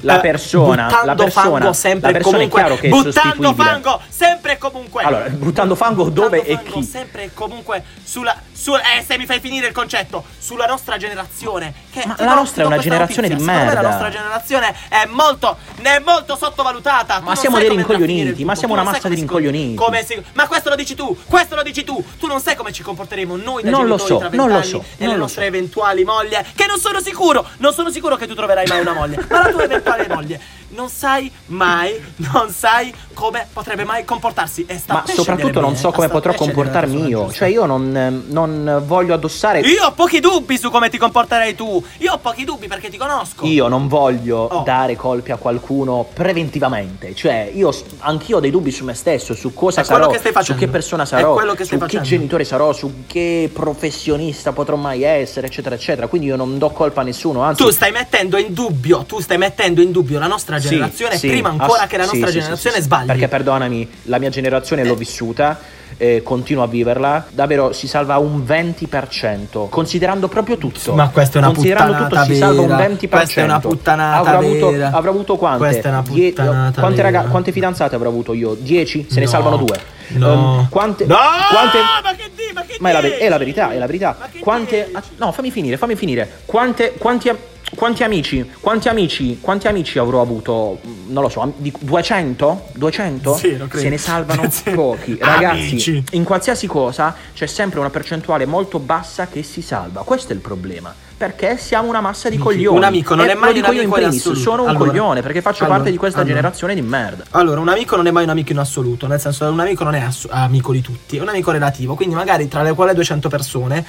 La 0.00 0.16
eh, 0.16 0.20
persona- 0.20 0.84
buttando 0.86 1.06
la 1.06 1.14
persona- 1.14 1.50
fango 1.58 1.72
sempre 1.72 2.12
la 2.12 2.18
persona 2.18 2.36
è 2.42 2.48
comunque. 2.48 2.60
chiaro 2.60 2.76
che 2.80 2.86
è 2.86 2.90
buttando 2.90 3.54
fango 3.54 4.00
sempre 4.08 4.52
e 4.52 4.58
comunque. 4.58 5.02
Allora, 5.02 5.28
buttando 5.28 5.74
fango 5.74 6.08
dove 6.08 6.38
Buttando 6.38 6.50
e 6.50 6.54
fango 6.64 6.78
chi? 6.80 6.84
sempre 6.84 7.22
e 7.24 7.30
comunque 7.34 7.82
sulla. 8.02 8.36
su- 8.52 8.74
eh, 8.74 9.02
se 9.06 9.18
mi 9.18 9.26
fai 9.26 9.40
finire 9.40 9.66
il 9.66 9.72
concetto, 9.72 10.24
sulla 10.38 10.66
nostra 10.66 10.96
generazione. 10.96 11.72
Che 11.90 12.02
Ma 12.06 12.14
la 12.18 12.34
nostra 12.34 12.62
è 12.62 12.66
una 12.66 12.78
generazione 12.78 13.28
di 13.28 13.34
notizia. 13.34 13.52
Me 13.52 13.64
merda. 13.64 13.80
La 13.82 13.88
nostra 13.88 14.08
generazione 14.10 14.74
è 14.88 15.06
molto, 15.10 15.56
ne 15.78 15.96
è 15.96 15.98
molto 16.00 16.36
sottovalutata. 16.36 17.20
Ma 17.20 17.34
siamo 17.36 17.58
dei 17.58 17.68
rincoglioniti, 17.68 18.44
ma 18.44 18.54
siamo 18.54 18.74
una 18.74 18.82
massa 18.84 19.08
di 19.08 19.14
rincoglioniti. 19.16 19.74
Come 19.74 20.04
si- 20.04 20.22
ma 20.34 20.46
questo 20.46 20.68
lo 20.70 20.76
dici 20.76 20.94
tu, 20.94 21.16
questo 21.26 21.54
lo 21.54 21.62
dici 21.62 21.84
tu. 21.84 22.02
Tu 22.18 22.26
non 22.26 22.40
sai 22.40 22.54
come 22.56 22.72
ci 22.72 22.82
comporteremo 22.82 23.36
noi 23.36 23.62
da 23.62 23.70
Non 23.70 23.80
genitori 23.86 24.08
so, 24.08 24.18
tra 24.18 24.28
non 24.32 24.48
lo 24.48 24.54
vent'anni 24.60 24.70
so, 24.70 24.84
e 24.98 25.06
le 25.06 25.16
nostre 25.16 25.42
so. 25.42 25.48
eventuali 25.48 26.04
mogli. 26.04 26.36
Che 26.54 26.66
non 26.66 26.78
sono 26.78 27.00
sicuro, 27.00 27.44
non 27.58 27.72
sono 27.72 27.90
sicuro 27.90 28.16
che 28.16 28.26
tu 28.26 28.34
troverai 28.34 28.66
mai 28.68 28.80
una 28.80 28.92
moglie. 28.92 29.24
Ma 29.28 29.42
la 29.42 29.50
tua 29.50 29.62
eventuale 29.64 29.80
moglie. 30.08 30.38
Non 30.74 30.88
sai 30.88 31.30
mai, 31.46 32.00
non 32.32 32.50
sai 32.50 32.92
come 33.12 33.46
potrebbe 33.52 33.84
mai 33.84 34.04
comportarsi. 34.04 34.64
E 34.66 34.78
sta 34.78 34.94
Ma 34.94 35.04
soprattutto 35.06 35.60
non 35.60 35.76
so 35.76 35.90
come 35.90 36.08
potrò 36.08 36.32
comportarmi 36.34 37.06
io. 37.06 37.30
Cioè, 37.30 37.48
io 37.48 37.66
non, 37.66 38.24
non 38.28 38.82
voglio 38.86 39.12
addossare. 39.14 39.60
Io 39.60 39.84
ho 39.84 39.92
pochi 39.92 40.18
dubbi 40.20 40.56
su 40.58 40.70
come 40.70 40.88
ti 40.88 40.96
comporterai 40.98 41.54
tu. 41.54 41.82
Io 41.98 42.12
ho 42.12 42.18
pochi 42.18 42.44
dubbi 42.44 42.68
perché 42.68 42.88
ti 42.88 42.96
conosco. 42.96 43.44
Io 43.46 43.68
non 43.68 43.86
voglio 43.88 44.40
Oh. 44.52 44.62
dare 44.64 44.96
colpi 44.96 45.30
a 45.32 45.36
qualcuno 45.36 46.06
preventivamente, 46.12 47.14
cioè 47.14 47.50
io 47.54 47.70
anch'io 48.00 48.38
ho 48.38 48.40
dei 48.40 48.50
dubbi 48.50 48.70
su 48.70 48.84
me 48.84 48.94
stesso, 48.94 49.34
su 49.34 49.52
cosa 49.54 49.82
È 49.82 49.84
quello 49.84 50.02
sarò, 50.02 50.12
che 50.12 50.18
stai 50.18 50.32
su 50.32 50.38
facendo. 50.38 50.60
che 50.64 50.68
persona 50.68 51.04
sarò, 51.04 51.34
che 51.36 51.40
su 51.58 51.64
stai 51.64 51.78
che 51.78 51.84
facendo. 51.84 52.08
genitore 52.08 52.44
sarò, 52.44 52.72
su 52.72 53.04
che 53.06 53.50
professionista 53.52 54.52
potrò 54.52 54.76
mai 54.76 55.02
essere, 55.02 55.46
eccetera, 55.46 55.74
eccetera. 55.74 56.06
Quindi 56.06 56.26
io 56.28 56.36
non 56.36 56.58
do 56.58 56.70
colpa 56.70 57.02
a 57.02 57.04
nessuno, 57.04 57.42
anzi 57.42 57.62
Tu 57.62 57.70
stai 57.70 57.92
mettendo 57.92 58.36
in 58.38 58.52
dubbio, 58.52 59.04
tu 59.04 59.20
stai 59.20 59.38
mettendo 59.38 59.80
in 59.82 59.92
dubbio 59.92 60.18
la 60.18 60.26
nostra 60.26 60.58
Sì, 60.62 60.68
generazione 60.70 61.16
sì, 61.16 61.28
prima 61.28 61.48
ancora 61.50 61.82
ass- 61.82 61.88
che 61.88 61.96
la 61.98 62.04
nostra 62.06 62.26
sì, 62.28 62.32
generazione 62.38 62.80
sbagli. 62.80 63.06
Perché 63.06 63.28
perdonami, 63.28 63.90
la 64.04 64.18
mia 64.18 64.30
generazione 64.30 64.84
l'ho 64.84 64.94
vissuta. 64.94 65.58
eh, 65.98 66.22
continuo 66.24 66.64
a 66.64 66.66
viverla, 66.66 67.26
davvero 67.30 67.72
si 67.72 67.86
salva 67.86 68.16
un 68.16 68.42
20%, 68.44 69.68
considerando 69.68 70.26
proprio 70.26 70.56
tutto. 70.56 70.94
Ma 70.94 71.10
questa 71.10 71.38
è 71.38 71.42
una 71.42 71.52
considerando 71.52 72.06
tutto 72.08 72.24
si 72.24 72.36
salva 72.36 72.60
un 72.62 72.66
vera. 72.68 72.88
20%. 72.88 73.08
Questa 73.08 73.40
è 73.40 73.44
una 73.44 73.60
puttanata 73.60 74.18
avrò 74.30 74.38
avuto, 74.38 74.70
vera. 74.70 74.90
avrò 74.92 75.10
avuto 75.10 75.36
quante? 75.36 75.58
Questa 75.58 75.88
è 75.88 75.92
una 75.92 76.02
Die- 76.08 76.28
puttanata 76.30 76.80
quante, 76.80 77.02
raga- 77.02 77.22
quante 77.24 77.52
fidanzate 77.52 77.94
avrò 77.94 78.08
avuto 78.08 78.32
io? 78.32 78.54
10? 78.58 79.06
Se 79.10 79.18
ne 79.20 79.26
No. 79.26 79.30
salvano 79.30 79.56
due. 79.58 79.78
No. 80.08 80.32
Ehm, 80.32 80.68
quante, 80.70 81.04
No, 81.06 81.16
quante- 81.50 81.78
ma 81.78 82.14
che 82.16 82.30
di, 82.34 82.52
ma 82.52 82.62
che 82.66 82.76
ma 82.80 82.88
è 82.88 82.92
la, 82.92 83.00
è 83.18 83.28
la 83.28 83.38
verità, 83.38 83.70
è 83.70 83.78
la 83.78 83.86
verità. 83.86 84.16
Quante. 84.40 84.90
No, 85.18 85.30
fammi 85.30 85.50
finire, 85.50 85.76
fammi 85.76 85.94
finire. 85.94 86.28
Quante, 86.46 86.94
quanti, 86.98 87.30
quanti 87.74 88.02
amici, 88.04 88.50
quanti 88.60 88.88
amici, 88.88 89.38
quanti 89.40 89.66
amici 89.68 89.98
avrò 89.98 90.20
avuto? 90.20 90.78
mm, 90.86 91.10
Non 91.12 91.22
lo 91.22 91.28
so, 91.28 91.40
am- 91.40 91.52
di 91.56 91.72
200? 91.80 92.68
200? 92.74 93.36
Sì, 93.36 93.56
lo 93.56 93.66
credo. 93.66 93.82
Se 93.84 93.88
ne 93.88 93.98
salvano 93.98 94.48
pochi. 94.74 95.16
Ragazzi, 95.20 95.68
Amici. 95.70 96.04
in 96.12 96.24
qualsiasi 96.24 96.66
cosa 96.66 97.14
c'è 97.34 97.46
sempre 97.46 97.80
una 97.80 97.90
percentuale 97.90 98.46
molto 98.46 98.78
bassa 98.78 99.26
che 99.26 99.42
si 99.42 99.62
salva. 99.62 100.02
Questo 100.02 100.32
è 100.32 100.34
il 100.34 100.40
problema. 100.40 100.94
Perché 101.22 101.56
siamo 101.56 101.88
una 101.88 102.00
massa 102.00 102.28
di 102.28 102.36
coglioni. 102.36 102.76
Un 102.76 102.82
amico 102.82 103.14
non 103.14 103.28
E 103.28 103.30
è 103.30 103.34
mai 103.36 103.56
un 103.56 103.64
amico 103.64 103.96
in 103.96 104.06
assoluto. 104.06 104.40
sono 104.40 104.62
un 104.64 104.70
Allora, 104.70 104.86
coglione 104.90 105.22
perché 105.22 105.40
faccio 105.40 105.62
allora, 105.62 105.76
parte 105.76 105.92
di 105.92 105.96
questa 105.96 106.18
allora. 106.18 106.34
generazione 106.34 106.74
di 106.74 106.82
merda. 106.82 107.22
Allora, 107.30 107.60
un 107.60 107.68
amico 107.68 107.94
non 107.94 108.08
è 108.08 108.10
mai 108.10 108.24
un 108.24 108.30
amico 108.30 108.50
in 108.50 108.58
assoluto, 108.58 109.06
nel 109.06 109.20
senso 109.20 109.44
che 109.44 109.52
un 109.52 109.60
amico 109.60 109.84
non 109.84 109.94
è 109.94 110.00
ass- 110.00 110.26
amico 110.28 110.72
di 110.72 110.80
tutti, 110.80 111.18
è 111.18 111.20
un 111.20 111.28
amico 111.28 111.52
relativo, 111.52 111.94
quindi 111.94 112.16
magari 112.16 112.48
tra 112.48 112.62
le 112.62 112.74
quali 112.74 112.92
200 112.92 113.28
persone 113.28 113.86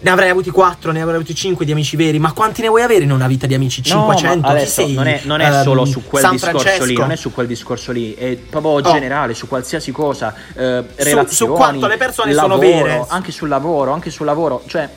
ne 0.00 0.10
avrai 0.10 0.30
avuti 0.30 0.48
4, 0.48 0.90
ne 0.92 1.02
avrai 1.02 1.16
avuti 1.16 1.34
5 1.34 1.66
di 1.66 1.72
amici 1.72 1.96
veri, 1.96 2.18
ma 2.18 2.32
quanti 2.32 2.62
ne 2.62 2.68
vuoi 2.68 2.80
avere 2.80 3.04
in 3.04 3.12
una 3.12 3.26
vita 3.26 3.46
di 3.46 3.52
amici? 3.52 3.82
500? 3.82 4.46
No, 4.46 4.54
adesso 4.54 4.80
sei? 4.80 4.94
non 4.94 5.06
è, 5.06 5.20
non 5.24 5.40
è 5.42 5.52
Ehm, 5.52 5.62
solo 5.62 5.84
su 5.84 6.02
quel 6.06 6.22
San 6.22 6.30
discorso 6.32 6.56
lì, 6.56 6.64
Francesco? 6.64 7.00
non 7.02 7.10
è 7.10 7.16
su 7.16 7.30
quel 7.34 7.46
discorso 7.46 7.92
lì, 7.92 8.14
è 8.14 8.36
proprio 8.36 8.70
Oh. 8.72 8.80
generale, 8.80 9.34
su 9.34 9.46
qualsiasi 9.48 9.92
cosa, 9.92 10.32
eh, 10.54 10.82
relazioni, 10.96 11.28
su 11.28 11.46
quanto 11.48 11.86
le 11.86 11.98
persone 11.98 12.32
sono 12.32 12.46
lavoro, 12.56 12.66
vere. 12.84 13.04
Anche 13.08 13.32
sul 13.32 13.48
lavoro, 13.48 13.92
anche 13.92 14.08
sul 14.10 14.24
lavoro, 14.24 14.62
cioè... 14.66 14.88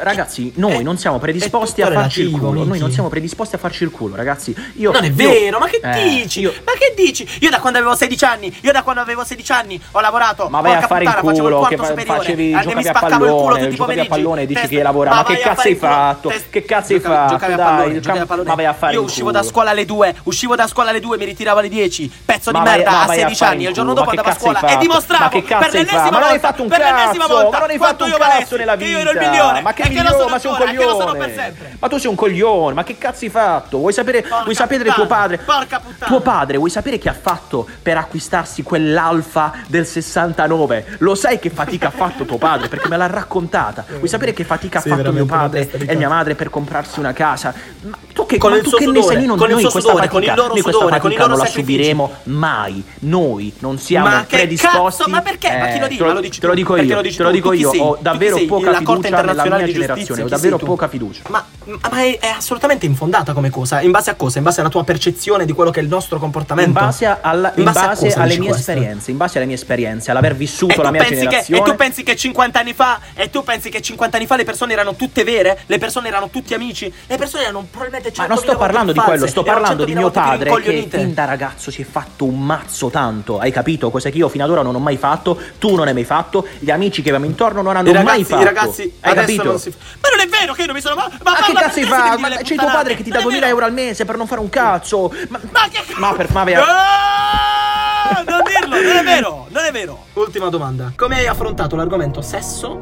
eh, 0.00 0.04
Ragazzi, 0.04 0.52
noi 0.56 0.76
È- 0.76 0.82
non 0.82 0.98
siamo 0.98 1.18
predisposti 1.18 1.82
a 1.82 1.90
farci 1.90 2.22
il 2.22 2.30
culo. 2.30 2.64
Noi 2.64 2.78
non 2.78 2.90
siamo 2.90 3.08
predisposti 3.08 3.54
a 3.54 3.58
farci 3.58 3.84
il 3.84 3.90
culo, 3.90 4.16
ragazzi. 4.16 4.54
Io, 4.76 4.90
Non 4.92 5.04
è 5.04 5.08
io- 5.08 5.14
vero, 5.14 5.58
ma 5.58 5.66
che 5.66 5.80
eh, 5.82 6.08
dici? 6.08 6.40
io- 6.40 6.52
Ma 6.64 6.72
che 6.72 6.94
dici? 6.96 7.28
Io 7.40 7.50
da 7.50 7.60
quando 7.60 7.78
avevo 7.78 7.94
16 7.94 8.24
anni, 8.24 8.54
io 8.62 8.72
da 8.72 8.82
quando 8.82 9.00
avevo 9.00 9.24
16 9.24 9.52
anni 9.52 9.80
ho 9.92 10.00
lavorato. 10.00 10.48
Ma 10.48 10.60
vai 10.60 10.74
a 10.74 10.86
fare 10.86 11.04
il 11.04 11.14
culo, 11.14 11.62
che 11.62 11.76
fa- 11.76 11.94
facevi, 11.94 12.44
mi 12.54 12.60
giocavi 12.62 12.88
a 12.88 12.94
spaccavo 12.96 13.24
il 13.24 13.30
culo 13.30 13.44
pallone, 13.44 13.68
giocavi 13.74 14.00
a 14.00 14.04
pallone 14.06 14.42
e 14.42 14.46
dici 14.46 14.66
che 14.68 14.82
lavora. 14.82 15.10
Ma 15.14 15.24
che 15.24 15.32
vai 15.34 15.42
a 15.42 15.44
cazzo 15.46 15.68
hai 15.68 15.74
fatto? 15.74 16.32
Che 16.50 16.64
cazzo 16.64 16.92
hai 16.94 17.00
fatto? 17.00 17.32
giocavi 17.32 17.52
a 17.52 17.56
pallone, 17.56 17.84
gioca- 17.86 18.00
giocavi 18.00 18.18
a 18.18 18.26
pallone. 18.26 18.48
ma 18.48 18.54
vai 18.54 18.64
a 18.66 18.72
fare 18.74 18.92
Io 18.94 19.00
il 19.00 19.06
uscivo 19.06 19.28
culo. 19.28 19.40
da 19.40 19.46
scuola 19.46 19.70
alle 19.70 19.84
2, 19.84 20.14
uscivo 20.24 20.54
da 20.56 20.66
scuola 20.66 20.90
alle 20.90 21.00
2, 21.00 21.16
mi 21.18 21.24
ritiravo 21.24 21.58
alle 21.58 21.68
10. 21.68 22.10
Pezzo 22.24 22.50
di 22.50 22.58
Ma 22.58 22.64
merda 22.64 22.90
ma 22.90 23.02
a 23.02 23.06
vai 23.06 23.16
a 23.16 23.20
16 23.20 23.38
fare 23.38 23.54
anni, 23.54 23.64
il 23.66 23.72
giorno 23.72 23.92
dopo 23.94 24.06
ma 24.06 24.10
che 24.12 24.18
andavo 24.18 24.36
a 24.36 24.40
scuola 24.40 24.60
e 24.66 24.76
dimostravo 24.78 25.22
Ma 25.24 25.28
che 25.30 25.42
per 25.42 25.72
l'ennesima? 25.72 26.10
Ma 26.10 26.18
volta, 26.20 26.52
per 26.52 26.78
l'ennesima 26.78 27.26
ma 27.26 27.58
non 27.58 27.70
hai 27.70 27.76
quanto 27.78 27.86
fatto 27.86 28.04
un 28.04 28.10
io 28.10 28.16
valessi, 28.18 28.56
nella 28.56 28.76
che 28.76 28.84
io 28.84 28.98
ero 28.98 29.10
il 29.10 29.18
vita. 29.18 29.30
migliore, 29.30 29.60
Ma 29.62 29.72
che 29.72 29.81
che 29.88 29.94
lo 29.94 30.00
migliore, 30.02 30.16
sono 30.18 30.28
ma 30.30 30.38
sei 30.38 30.50
un 30.50 30.56
ancora, 30.56 30.70
che 30.72 30.84
lo 30.84 30.90
sono 30.90 31.12
per 31.12 31.20
coglione. 31.20 31.34
sempre. 31.34 31.76
Ma 31.78 31.88
tu 31.88 31.96
sei 31.98 32.10
un 32.10 32.16
coglione, 32.16 32.74
ma 32.74 32.84
che 32.84 32.98
cazzo 32.98 33.24
hai 33.24 33.30
fatto? 33.30 33.78
Vuoi 33.78 33.92
sapere, 33.92 34.22
Porca 34.22 34.42
vuoi 34.44 34.54
sapere 34.54 34.78
puttana, 34.84 34.94
tuo 34.96 35.06
padre? 35.06 35.38
porca 35.38 35.80
puttana. 35.80 36.06
Tuo 36.06 36.20
padre, 36.20 36.56
vuoi 36.56 36.70
sapere 36.70 36.98
che 36.98 37.08
ha 37.08 37.16
fatto 37.20 37.68
per 37.82 37.96
acquistarsi 37.96 38.62
quell'alfa 38.62 39.52
del 39.66 39.86
69? 39.86 40.96
Lo 40.98 41.14
sai 41.14 41.38
che 41.38 41.50
fatica 41.50 41.88
ha 41.88 41.90
fatto 41.90 42.24
tuo 42.24 42.38
padre? 42.38 42.68
Perché 42.68 42.88
me 42.88 42.96
l'ha 42.96 43.06
raccontata. 43.06 43.84
Vuoi 43.96 44.08
sapere 44.08 44.32
che 44.32 44.44
fatica 44.44 44.80
Sì, 44.80 44.90
ha 44.90 44.96
fatto 44.96 45.12
mio 45.12 45.26
padre 45.26 45.70
e 45.86 45.96
mia 45.96 46.08
madre 46.08 46.34
per 46.34 46.50
comprarsi 46.50 46.98
una 46.98 47.12
casa? 47.12 47.52
Ma 47.82 47.96
tu 48.12 48.26
che, 48.26 48.38
Con 48.38 48.50
ma 48.50 48.56
il 48.56 48.62
tu 48.62 48.68
suo 48.70 48.78
che 48.78 48.86
ne 48.86 48.94
sudore, 49.00 49.14
sai? 49.16 49.26
Noi, 49.26 49.36
con 49.36 49.46
il 49.48 49.52
noi 49.54 49.62
questa 49.62 49.80
sudore, 49.80 50.06
fatica, 50.06 50.12
con 50.12 50.22
il 50.22 50.28
loro 50.28 50.42
noi 50.54 50.60
questa 50.62 50.80
sudore, 50.80 51.00
fatica 51.00 51.26
non 51.26 51.38
la 51.38 51.44
sacrifici. 51.46 51.72
subiremo 51.78 52.12
mai. 52.24 52.84
Noi 53.00 53.52
non 53.60 53.78
siamo 53.78 54.08
Ma 54.08 54.24
predisposti. 54.28 54.98
cazzo? 54.98 55.10
Ma 55.10 55.20
perché? 55.22 55.56
Ma 55.56 55.66
chi 55.68 55.78
lo 55.78 55.84
Eh, 55.86 55.88
dice? 55.88 56.00
te 56.02 56.06
lo, 56.08 56.12
lo 56.12 56.20
dici 56.20 56.40
te 56.40 56.46
lo 56.46 56.54
dico 56.54 56.76
io, 56.76 56.94
lo 56.94 57.02
te 57.02 57.22
lo 57.22 57.30
dico 57.30 57.52
io. 57.52 57.70
sei? 57.70 57.80
Ho 57.80 57.98
davvero 58.00 58.36
sei? 58.36 58.46
poca 58.46 58.74
fiducia 58.74 59.22
nella 59.22 59.44
mia 59.44 59.66
generazione. 59.72 60.22
Ho 60.22 60.28
davvero 60.28 60.56
poca 60.58 60.88
fiducia. 60.88 61.22
Ma, 61.28 61.44
ma 61.90 62.00
è, 62.02 62.18
è 62.18 62.28
assolutamente 62.28 62.86
infondata 62.86 63.32
come 63.32 63.50
cosa. 63.50 63.80
In 63.80 63.90
base 63.90 64.10
a 64.10 64.14
cosa? 64.14 64.38
In 64.38 64.44
base 64.44 64.60
alla 64.60 64.68
tua 64.68 64.84
percezione 64.84 65.44
di 65.44 65.52
quello 65.52 65.70
che 65.70 65.80
è 65.80 65.82
il 65.82 65.88
nostro 65.88 66.18
comportamento? 66.18 66.70
In 66.70 66.74
base, 66.86 67.06
alla- 67.20 67.52
in 67.54 67.58
In 67.58 67.64
base 67.64 67.78
a 67.78 67.86
base 67.88 68.04
cosa 68.06 68.22
alle 68.22 68.38
mie 68.38 68.48
questo? 68.50 68.70
esperienze, 68.70 69.10
in 69.10 69.16
base 69.16 69.36
alle 69.38 69.46
mie 69.46 69.56
esperienze, 69.56 70.10
all'aver 70.10 70.34
vissuto 70.34 70.74
E 70.80 70.82
la 70.82 70.90
mia 70.90 71.00
pensi 71.02 71.14
che, 71.14 71.20
generazione. 71.28 71.60
e 71.62 71.64
tu 71.64 71.76
pensi 71.76 72.02
che 72.02 72.16
50 72.16 72.58
anni 72.58 72.72
fa 72.74 73.00
E 73.14 73.30
tu 73.30 73.42
pensi 73.44 73.68
che 73.70 73.80
50 73.80 74.16
anni 74.16 74.26
fa 74.26 74.36
le 74.36 74.44
persone 74.44 74.72
erano 74.72 74.94
tutte 74.94 75.24
vere? 75.24 75.60
Le 75.66 75.78
persone 75.78 76.08
erano 76.08 76.28
tutti 76.30 76.54
amici? 76.54 76.92
Le 77.06 77.16
persone 77.16 77.44
erano 77.44 77.66
probabilmente 77.70 78.12
Ma 78.16 78.24
100.000 78.24 78.28
non 78.28 78.38
sto 78.38 78.56
parlando 78.56 78.92
di 78.92 78.98
volte 78.98 79.10
quello, 79.10 79.26
false, 79.26 79.40
sto 79.40 79.42
parlando 79.42 79.84
di 79.84 79.92
100.000 79.92 79.96
mio 79.98 80.10
padre 80.10 80.60
che 80.62 80.86
fin 80.90 81.14
da 81.14 81.24
ragazzo 81.24 81.70
si 81.70 81.82
è 81.82 81.84
fatto 81.84 82.24
un 82.24 82.40
mazzo 82.44 82.88
tanto, 82.88 83.38
hai 83.38 83.50
capito? 83.52 83.90
Cosa 83.90 84.10
che 84.10 84.18
io 84.18 84.28
fino 84.28 84.44
ad 84.44 84.50
ora 84.50 84.62
non 84.62 84.74
ho 84.74 84.78
mai 84.78 84.96
fatto, 84.96 85.38
tu 85.58 85.74
non 85.74 85.86
hai 85.88 85.94
mai 85.94 86.04
fatto, 86.04 86.46
gli 86.58 86.70
amici 86.70 87.02
che 87.02 87.08
avevamo 87.10 87.28
intorno 87.30 87.62
non 87.62 87.76
hanno 87.76 87.88
I 87.90 87.92
mai 87.92 88.02
ragazzi, 88.04 88.24
fatto. 88.24 88.40
i 88.40 88.44
ragazzi 88.44 88.92
hai 89.00 89.14
capito? 89.14 89.51
Non 89.52 89.60
si 89.60 89.74
Ma 90.00 90.08
non 90.10 90.20
è 90.20 90.28
vero 90.28 90.52
che 90.54 90.60
io 90.60 90.66
non 90.66 90.74
mi 90.76 90.80
sono 90.82 90.94
Ma, 90.94 91.08
Ma 91.22 91.34
che 91.36 91.52
parla 91.52 91.60
cazzo 91.60 91.80
fatto? 91.82 92.08
devi 92.16 92.22
Ma 92.22 92.28
c'è 92.42 92.54
tuo 92.54 92.66
padre 92.66 92.94
che 92.96 93.02
ti 93.02 93.10
dà 93.10 93.20
Non 93.20 93.26
è 93.26 93.30
2000 93.30 93.40
vero. 93.46 93.56
euro 93.58 93.64
al 93.66 93.72
mese 93.72 94.04
per 94.04 94.16
non 94.16 94.26
fare 94.26 94.40
un 94.40 94.48
cazzo. 94.48 95.12
Ma, 95.28 95.40
Ma 95.50 95.68
che 95.70 95.82
ma 95.96 96.12
per 96.14 96.30
ma 96.32 96.44
vai- 96.44 96.54
Ah, 96.54 98.22
Non 98.26 98.42
dirlo, 98.44 98.80
non 98.82 98.96
è 98.96 99.02
vero, 99.04 99.46
non 99.48 99.64
è 99.64 99.70
vero. 99.72 100.04
Ultima 100.14 100.48
domanda. 100.48 100.92
Come 100.96 101.16
hai 101.18 101.26
affrontato 101.26 101.76
l'argomento 101.76 102.20
sesso 102.20 102.80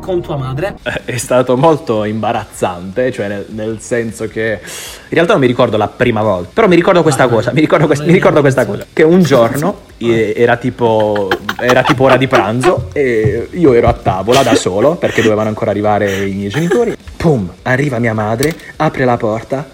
con 0.00 0.20
tua 0.20 0.36
madre? 0.36 0.76
È 1.04 1.16
stato 1.16 1.56
molto 1.56 2.04
imbarazzante, 2.04 3.12
cioè 3.12 3.28
nel, 3.28 3.46
nel 3.50 3.78
senso 3.80 4.26
che 4.26 4.58
in 4.62 5.08
realtà 5.10 5.32
non 5.32 5.40
mi 5.42 5.46
ricordo 5.46 5.76
la 5.76 5.88
prima 5.88 6.22
volta, 6.22 6.50
però 6.52 6.66
mi 6.66 6.74
ricordo 6.74 7.02
questa 7.02 7.26
vai. 7.26 7.34
cosa, 7.36 7.52
mi 7.52 7.60
ricordo, 7.60 7.86
quest- 7.86 8.04
mi 8.04 8.12
ricordo 8.12 8.40
questa 8.40 8.66
cosa, 8.66 8.86
che 8.92 9.02
un 9.02 9.22
giorno 9.22 9.80
e- 9.98 10.32
era 10.36 10.56
tipo, 10.56 11.28
era 11.58 11.82
tipo 11.82 12.04
ora 12.04 12.16
di 12.16 12.26
pranzo 12.26 12.88
e 12.92 13.48
io 13.52 13.72
ero 13.72 13.88
a 13.88 13.92
tavola 13.92 14.42
da 14.42 14.54
solo 14.54 14.96
perché 14.96 15.22
dovevano 15.22 15.48
ancora 15.48 15.70
arrivare 15.70 16.24
i 16.26 16.32
miei 16.32 16.48
genitori. 16.48 16.96
Pum, 17.16 17.50
arriva 17.62 17.98
mia 17.98 18.14
madre, 18.14 18.54
apre 18.76 19.04
la 19.04 19.16
porta 19.16 19.68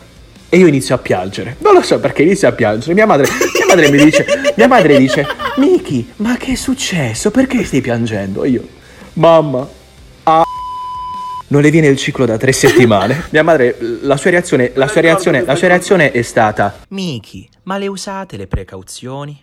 e 0.48 0.58
io 0.58 0.66
inizio 0.66 0.94
a 0.94 0.98
piangere. 0.98 1.56
Non 1.58 1.74
lo 1.74 1.82
so 1.82 1.98
perché 2.00 2.22
inizio 2.22 2.48
a 2.48 2.52
piangere. 2.52 2.92
Mia 2.94 3.06
madre, 3.06 3.26
mia 3.28 3.66
madre 3.66 3.90
mi 3.90 4.02
dice, 4.02 4.24
mia 4.56 4.66
madre 4.66 4.96
dice, 4.98 5.26
Miki, 5.56 6.12
ma 6.16 6.36
che 6.36 6.52
è 6.52 6.54
successo? 6.56 7.30
Perché 7.30 7.64
stai 7.64 7.80
piangendo? 7.80 8.42
E 8.44 8.48
io, 8.50 8.66
mamma. 9.14 9.75
Non 11.48 11.62
le 11.62 11.70
viene 11.70 11.86
il 11.86 11.96
ciclo 11.96 12.26
da 12.26 12.36
tre 12.36 12.52
settimane. 12.52 13.26
Mia 13.30 13.44
madre, 13.44 13.76
la 14.02 14.16
sua 14.16 14.30
reazione, 14.30 14.72
la 14.74 14.88
sua 14.88 15.00
reazione, 15.00 15.44
la 15.44 15.54
sua 15.54 15.68
reazione 15.68 16.10
è 16.10 16.22
stata: 16.22 16.78
Miki, 16.88 17.48
ma 17.64 17.78
le 17.78 17.86
usate 17.86 18.36
le 18.36 18.46
precauzioni? 18.46 19.40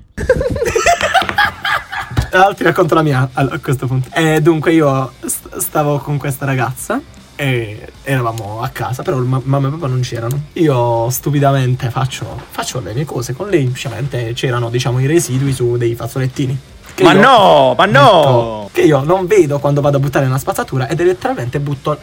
Allora, 2.31 2.53
ti 2.55 2.63
racconto 2.63 2.95
la 2.95 3.03
mia 3.03 3.29
allora, 3.33 3.55
a 3.55 3.59
questo 3.59 3.85
punto. 3.85 4.09
Eh, 4.13 4.41
dunque, 4.41 4.73
io 4.73 5.11
st- 5.23 5.57
stavo 5.57 5.99
con 5.99 6.17
questa 6.17 6.45
ragazza 6.45 6.99
e 7.35 7.87
eravamo 8.01 8.61
a 8.61 8.69
casa, 8.69 9.03
però 9.03 9.17
ma- 9.19 9.41
mamma 9.43 9.67
e 9.67 9.71
papà 9.71 9.87
non 9.87 10.01
c'erano. 10.01 10.41
Io 10.53 11.09
stupidamente 11.11 11.89
faccio, 11.91 12.41
faccio 12.49 12.79
le 12.79 12.93
mie 12.95 13.05
cose 13.05 13.33
con 13.33 13.49
lei, 13.49 13.61
semplicemente 13.63 14.33
c'erano, 14.33 14.69
diciamo, 14.71 14.99
i 14.99 15.05
residui 15.05 15.53
su 15.53 15.77
dei 15.77 15.93
fazzolettini. 15.93 16.57
Che 16.95 17.03
Ma 17.03 17.13
io 17.13 17.21
no, 17.21 17.73
ma 17.75 17.86
no! 17.86 18.69
Che 18.71 18.82
io 18.82 19.03
non 19.03 19.25
vedo 19.25 19.58
quando 19.58 19.82
vado 19.82 19.97
a 19.97 19.99
buttare 19.99 20.25
nella 20.25 20.38
spazzatura 20.38 20.88
ed 20.88 21.01
letteralmente 21.01 21.60
butto 21.60 21.99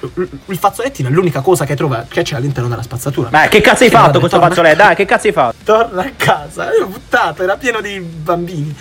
il 0.47 0.59
fazzolettino, 0.59 1.09
è 1.09 1.13
l'unica 1.13 1.41
cosa 1.43 1.65
che, 1.65 1.77
trova, 1.77 2.07
che 2.09 2.23
c'è 2.23 2.35
all'interno 2.35 2.69
della 2.69 2.83
spazzatura. 2.83 3.29
Ma 3.31 3.47
che 3.47 3.61
cazzo 3.61 3.85
hai 3.85 3.91
fatto 3.91 4.07
vabbè, 4.07 4.19
questo 4.19 4.41
fazzoletto? 4.41 4.77
Dai, 4.77 4.95
che 4.97 5.05
cazzo 5.05 5.27
hai 5.29 5.33
fatto? 5.33 5.57
Torna 5.63 6.03
a 6.03 6.11
casa, 6.17 6.71
l'ho 6.77 6.87
buttato, 6.87 7.43
era 7.45 7.57
pieno 7.57 7.81
di 7.81 8.01
bambini. 8.01 8.75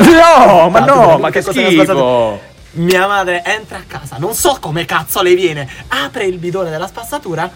No, 0.00 0.68
ma 0.68 0.80
no, 0.80 1.18
ma 1.18 1.30
che 1.30 1.40
schifo! 1.40 2.54
Mia 2.72 3.06
madre 3.06 3.42
entra 3.42 3.78
a 3.78 3.84
casa, 3.86 4.16
non 4.18 4.34
so 4.34 4.58
come 4.60 4.84
cazzo 4.84 5.22
le 5.22 5.34
viene, 5.34 5.66
apre 5.88 6.24
il 6.24 6.36
bidone 6.36 6.68
della 6.68 6.86
spazzatura, 6.86 7.50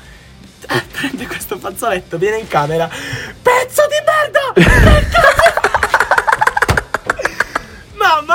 eh, 0.67 0.83
prende 0.91 1.27
questo 1.27 1.59
fazzoletto, 1.59 2.17
viene 2.17 2.39
in 2.39 2.49
camera, 2.49 2.89
pezzo 3.43 3.83
di 3.87 3.97
merda! 4.07 4.53
Mamma, 8.01 8.35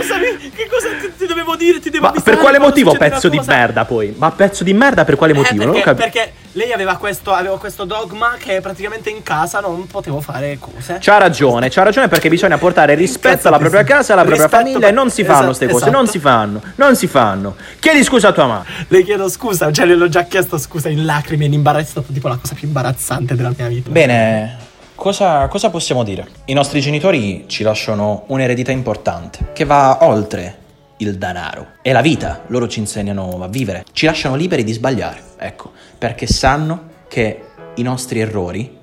scusami, 0.00 0.50
che 0.54 0.68
cosa 0.68 0.88
ti, 1.00 1.12
ti 1.16 1.26
dovevo 1.26 1.56
dire? 1.56 1.80
Ti 1.80 1.90
devo 1.90 2.10
Ma 2.12 2.20
per 2.20 2.38
quale 2.38 2.58
motivo 2.58 2.92
pezzo 2.96 3.28
di 3.28 3.40
merda 3.44 3.84
poi? 3.84 4.14
Ma 4.16 4.30
pezzo 4.30 4.64
di 4.64 4.72
merda 4.72 5.04
per 5.04 5.16
quale 5.16 5.32
Eh, 5.32 5.36
motivo? 5.36 5.64
non 5.64 5.74
ho 5.74 5.80
perché, 5.80 5.94
perché 5.94 6.32
lei 6.52 6.72
aveva 6.72 6.96
questo, 6.96 7.32
aveva 7.32 7.58
questo 7.58 7.84
dogma 7.84 8.36
che 8.38 8.60
praticamente 8.60 9.10
in 9.10 9.22
casa 9.22 9.60
non 9.60 9.86
potevo 9.86 10.20
fare 10.20 10.58
cose. 10.58 10.98
C'ha 11.00 11.18
ragione, 11.18 11.68
c'ha 11.68 11.82
ragione 11.82 12.08
perché 12.08 12.28
bisogna 12.28 12.58
portare 12.58 12.94
rispetto 12.94 13.48
alla 13.48 13.58
propria 13.58 13.84
casa, 13.84 14.14
alla 14.14 14.22
propria 14.22 14.44
rispetto 14.44 14.64
famiglia 14.64 14.88
e 14.88 14.92
non 14.92 15.10
si 15.10 15.22
fanno 15.22 15.34
esatto, 15.36 15.46
queste 15.46 15.66
cose, 15.66 15.84
esatto. 15.84 15.96
non 15.96 16.06
si 16.06 16.18
fanno, 16.18 16.62
non 16.76 16.96
si 16.96 17.06
fanno. 17.06 17.56
Chiedi 17.78 18.02
scusa 18.02 18.28
a 18.28 18.32
tua 18.32 18.46
mamma. 18.46 18.64
Le 18.88 19.02
chiedo 19.02 19.28
scusa, 19.28 19.70
cioè 19.70 19.86
le 19.86 19.94
l'ho 19.94 20.08
già 20.08 20.24
chiesto 20.24 20.58
scusa 20.58 20.88
in 20.88 21.04
lacrime, 21.04 21.44
in 21.44 21.52
imbarazzo, 21.52 22.04
tipo 22.12 22.28
la 22.28 22.36
cosa 22.36 22.54
più 22.54 22.66
imbarazzante 22.66 23.34
della 23.34 23.52
mia 23.56 23.68
vita. 23.68 23.90
Bene, 23.90 24.66
cosa, 24.98 25.46
cosa 25.46 25.70
possiamo 25.70 26.02
dire? 26.02 26.26
I 26.46 26.52
nostri 26.52 26.80
genitori 26.80 27.44
ci 27.46 27.62
lasciano 27.62 28.24
un'eredità 28.26 28.72
importante 28.72 29.52
che 29.52 29.64
va 29.64 29.98
oltre 30.02 30.66
il 30.96 31.16
denaro. 31.16 31.74
È 31.80 31.92
la 31.92 32.00
vita, 32.00 32.42
loro 32.48 32.66
ci 32.66 32.80
insegnano 32.80 33.38
a 33.40 33.46
vivere, 33.46 33.84
ci 33.92 34.06
lasciano 34.06 34.34
liberi 34.34 34.64
di 34.64 34.72
sbagliare, 34.72 35.22
ecco, 35.38 35.70
perché 35.96 36.26
sanno 36.26 36.96
che 37.06 37.44
i 37.76 37.82
nostri 37.82 38.18
errori, 38.18 38.76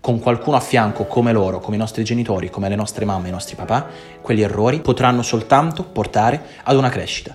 con 0.00 0.20
qualcuno 0.20 0.56
a 0.56 0.60
fianco 0.60 1.06
come 1.06 1.32
loro, 1.32 1.58
come 1.58 1.74
i 1.74 1.78
nostri 1.80 2.04
genitori, 2.04 2.50
come 2.50 2.68
le 2.68 2.76
nostre 2.76 3.04
mamme 3.04 3.28
i 3.28 3.32
nostri 3.32 3.56
papà, 3.56 3.86
quegli 4.22 4.42
errori 4.42 4.80
potranno 4.80 5.22
soltanto 5.22 5.82
portare 5.82 6.40
ad 6.62 6.76
una 6.76 6.88
crescita. 6.88 7.34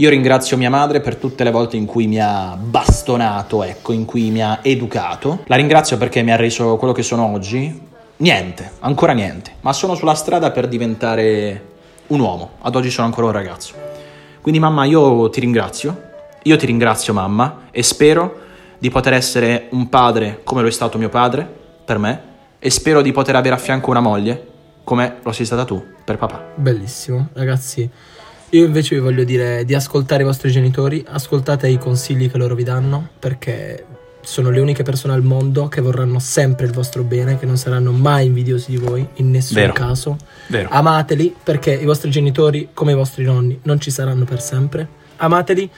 Io 0.00 0.08
ringrazio 0.08 0.56
mia 0.56 0.70
madre 0.70 1.02
per 1.02 1.16
tutte 1.16 1.44
le 1.44 1.50
volte 1.50 1.76
in 1.76 1.84
cui 1.84 2.06
mi 2.06 2.18
ha 2.18 2.56
bastonato, 2.58 3.62
ecco, 3.62 3.92
in 3.92 4.06
cui 4.06 4.30
mi 4.30 4.42
ha 4.42 4.60
educato. 4.62 5.42
La 5.44 5.56
ringrazio 5.56 5.98
perché 5.98 6.22
mi 6.22 6.32
ha 6.32 6.36
reso 6.36 6.78
quello 6.78 6.94
che 6.94 7.02
sono 7.02 7.26
oggi. 7.26 7.88
Niente, 8.16 8.70
ancora 8.78 9.12
niente, 9.12 9.56
ma 9.60 9.74
sono 9.74 9.94
sulla 9.94 10.14
strada 10.14 10.52
per 10.52 10.68
diventare 10.68 11.64
un 12.06 12.20
uomo. 12.20 12.52
Ad 12.62 12.76
oggi 12.76 12.88
sono 12.88 13.08
ancora 13.08 13.26
un 13.26 13.32
ragazzo. 13.34 13.74
Quindi 14.40 14.58
mamma, 14.58 14.86
io 14.86 15.28
ti 15.28 15.40
ringrazio. 15.40 16.08
Io 16.44 16.56
ti 16.56 16.64
ringrazio 16.64 17.12
mamma 17.12 17.64
e 17.70 17.82
spero 17.82 18.38
di 18.78 18.88
poter 18.88 19.12
essere 19.12 19.66
un 19.72 19.90
padre 19.90 20.40
come 20.44 20.62
lo 20.62 20.68
è 20.68 20.72
stato 20.72 20.96
mio 20.96 21.10
padre 21.10 21.46
per 21.84 21.98
me 21.98 22.22
e 22.58 22.70
spero 22.70 23.02
di 23.02 23.12
poter 23.12 23.36
avere 23.36 23.54
a 23.54 23.58
fianco 23.58 23.90
una 23.90 24.00
moglie 24.00 24.46
come 24.82 25.18
lo 25.22 25.32
sei 25.32 25.44
stata 25.44 25.66
tu 25.66 25.84
per 26.02 26.16
papà. 26.16 26.52
Bellissimo, 26.54 27.28
ragazzi. 27.34 27.90
Io 28.52 28.64
invece 28.64 28.96
vi 28.96 29.00
voglio 29.00 29.22
dire 29.22 29.64
di 29.64 29.74
ascoltare 29.74 30.22
i 30.22 30.26
vostri 30.26 30.50
genitori, 30.50 31.04
ascoltate 31.06 31.68
i 31.68 31.78
consigli 31.78 32.28
che 32.28 32.36
loro 32.36 32.56
vi 32.56 32.64
danno, 32.64 33.10
perché 33.16 33.84
sono 34.22 34.50
le 34.50 34.58
uniche 34.58 34.82
persone 34.82 35.14
al 35.14 35.22
mondo 35.22 35.68
che 35.68 35.80
vorranno 35.80 36.18
sempre 36.18 36.66
il 36.66 36.72
vostro 36.72 37.04
bene, 37.04 37.38
che 37.38 37.46
non 37.46 37.56
saranno 37.56 37.92
mai 37.92 38.26
invidiosi 38.26 38.72
di 38.72 38.76
voi, 38.76 39.06
in 39.14 39.30
nessun 39.30 39.54
Vero. 39.54 39.72
caso. 39.72 40.16
Vero. 40.48 40.68
Amateli, 40.68 41.32
perché 41.40 41.74
i 41.74 41.84
vostri 41.84 42.10
genitori, 42.10 42.70
come 42.74 42.90
i 42.90 42.96
vostri 42.96 43.22
nonni, 43.22 43.56
non 43.62 43.78
ci 43.78 43.92
saranno 43.92 44.24
per 44.24 44.40
sempre. 44.40 44.88
Amateli 45.18 45.70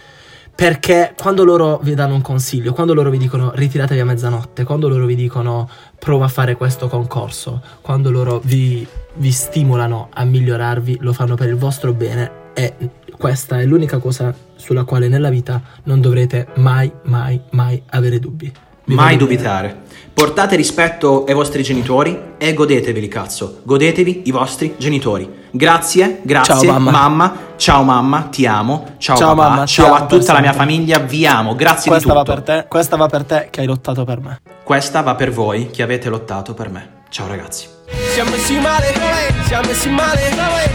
perché 0.55 1.15
quando 1.17 1.45
loro 1.45 1.79
vi 1.83 1.95
danno 1.95 2.15
un 2.15 2.21
consiglio, 2.23 2.73
quando 2.73 2.95
loro 2.95 3.11
vi 3.11 3.19
dicono 3.19 3.53
ritiratevi 3.55 4.01
a 4.01 4.05
mezzanotte, 4.05 4.65
quando 4.65 4.89
loro 4.89 5.05
vi 5.07 5.15
dicono 5.15 5.69
prova 5.99 6.25
a 6.27 6.29
fare 6.29 6.57
questo 6.57 6.89
concorso, 6.89 7.63
quando 7.81 8.11
loro 8.11 8.41
vi, 8.45 8.87
vi 9.15 9.31
stimolano 9.31 10.09
a 10.13 10.25
migliorarvi, 10.25 10.99
lo 11.01 11.13
fanno 11.13 11.35
per 11.37 11.49
il 11.49 11.57
vostro 11.57 11.93
bene 11.93 12.41
e 12.55 12.75
questa 13.17 13.61
è 13.61 13.65
l'unica 13.65 13.99
cosa 13.99 14.35
sulla 14.57 14.85
quale 14.85 15.09
nella 15.09 15.29
vita 15.31 15.61
non 15.85 16.01
dovrete 16.01 16.49
mai, 16.57 16.91
mai, 17.05 17.41
mai 17.51 17.83
avere 17.91 18.19
dubbi. 18.19 18.53
Vi 18.85 18.95
Mai 18.95 19.15
voglio 19.15 19.27
bene. 19.27 19.37
dubitare. 19.37 19.81
Portate 20.12 20.57
rispetto 20.57 21.25
ai 21.25 21.35
vostri 21.35 21.62
genitori 21.62 22.19
e 22.37 22.53
godeteveli, 22.53 23.07
cazzo. 23.09 23.61
Godetevi 23.62 24.23
i 24.27 24.31
vostri 24.33 24.75
genitori. 24.77 25.31
Grazie, 25.53 26.21
grazie, 26.23 26.67
Ciao, 26.67 26.79
mamma. 26.81 27.37
Ciao 27.57 27.83
mamma, 27.85 28.23
ti 28.23 28.45
amo. 28.45 28.95
Ciao, 28.99 29.17
Ciao, 29.17 29.35
papà. 29.35 29.49
mamma, 29.51 29.67
ciao 29.67 29.87
amo 29.87 29.95
a 29.95 30.07
tutta 30.07 30.33
la 30.33 30.41
mia 30.41 30.53
sempre. 30.53 30.67
famiglia, 30.75 30.99
vi 30.99 31.25
amo. 31.27 31.55
Grazie 31.55 31.91
Questa 31.93 32.09
di 32.09 32.15
va 32.15 32.23
tutto. 32.25 32.43
per 32.43 32.43
te, 32.62 32.67
questa 32.69 32.97
va 32.97 33.07
per 33.07 33.25
te 33.25 33.49
che 33.51 33.61
hai 33.61 33.67
lottato 33.67 34.05
per 34.05 34.21
me. 34.21 34.41
Questa 34.65 35.01
va 35.01 35.15
per 35.15 35.31
voi 35.31 35.71
che 35.71 35.83
avete 35.83 36.09
lottato 36.09 36.53
per 36.55 36.69
me. 36.69 36.88
Ciao 37.09 37.29
ragazzi. 37.29 37.67
Siamo 38.12 38.31
messi 38.31 38.59
male, 38.59 38.92
siamo 39.46 39.66
messi 39.66 39.88
male, 39.88 40.20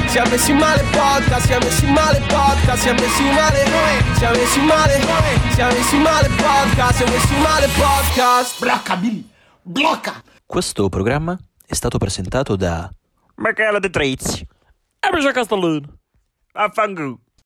siamo 0.08 0.30
messi 0.32 0.54
male 0.54 0.82
podcast, 0.92 1.46
siamo 1.46 1.66
messi 1.66 1.86
male 1.86 2.20
podcast, 2.22 2.82
siamo 2.82 3.00
messi 3.00 3.24
male, 3.24 3.64
siamo 4.18 4.36
messi 4.36 4.60
male, 4.62 5.00
siamo 5.54 5.72
messi 5.74 5.98
male 5.98 6.28
podcast, 6.30 6.96
siamo 6.96 7.12
messi 7.12 7.36
male 7.40 7.68
podcast. 7.68 8.60
Blocca, 8.60 8.96
Billy! 8.96 9.30
Blocca! 9.62 10.24
Questo 10.48 10.90
programma 10.90 11.38
è 11.66 11.74
stato 11.76 12.00
presentato 12.00 12.56
da 12.56 12.90
Michele 13.36 13.80
De 13.80 13.90
Trezzi. 13.92 14.42
E 15.00 15.10
Michele 15.14 15.34
Castellino. 15.34 15.94
Affanculo. 16.54 17.20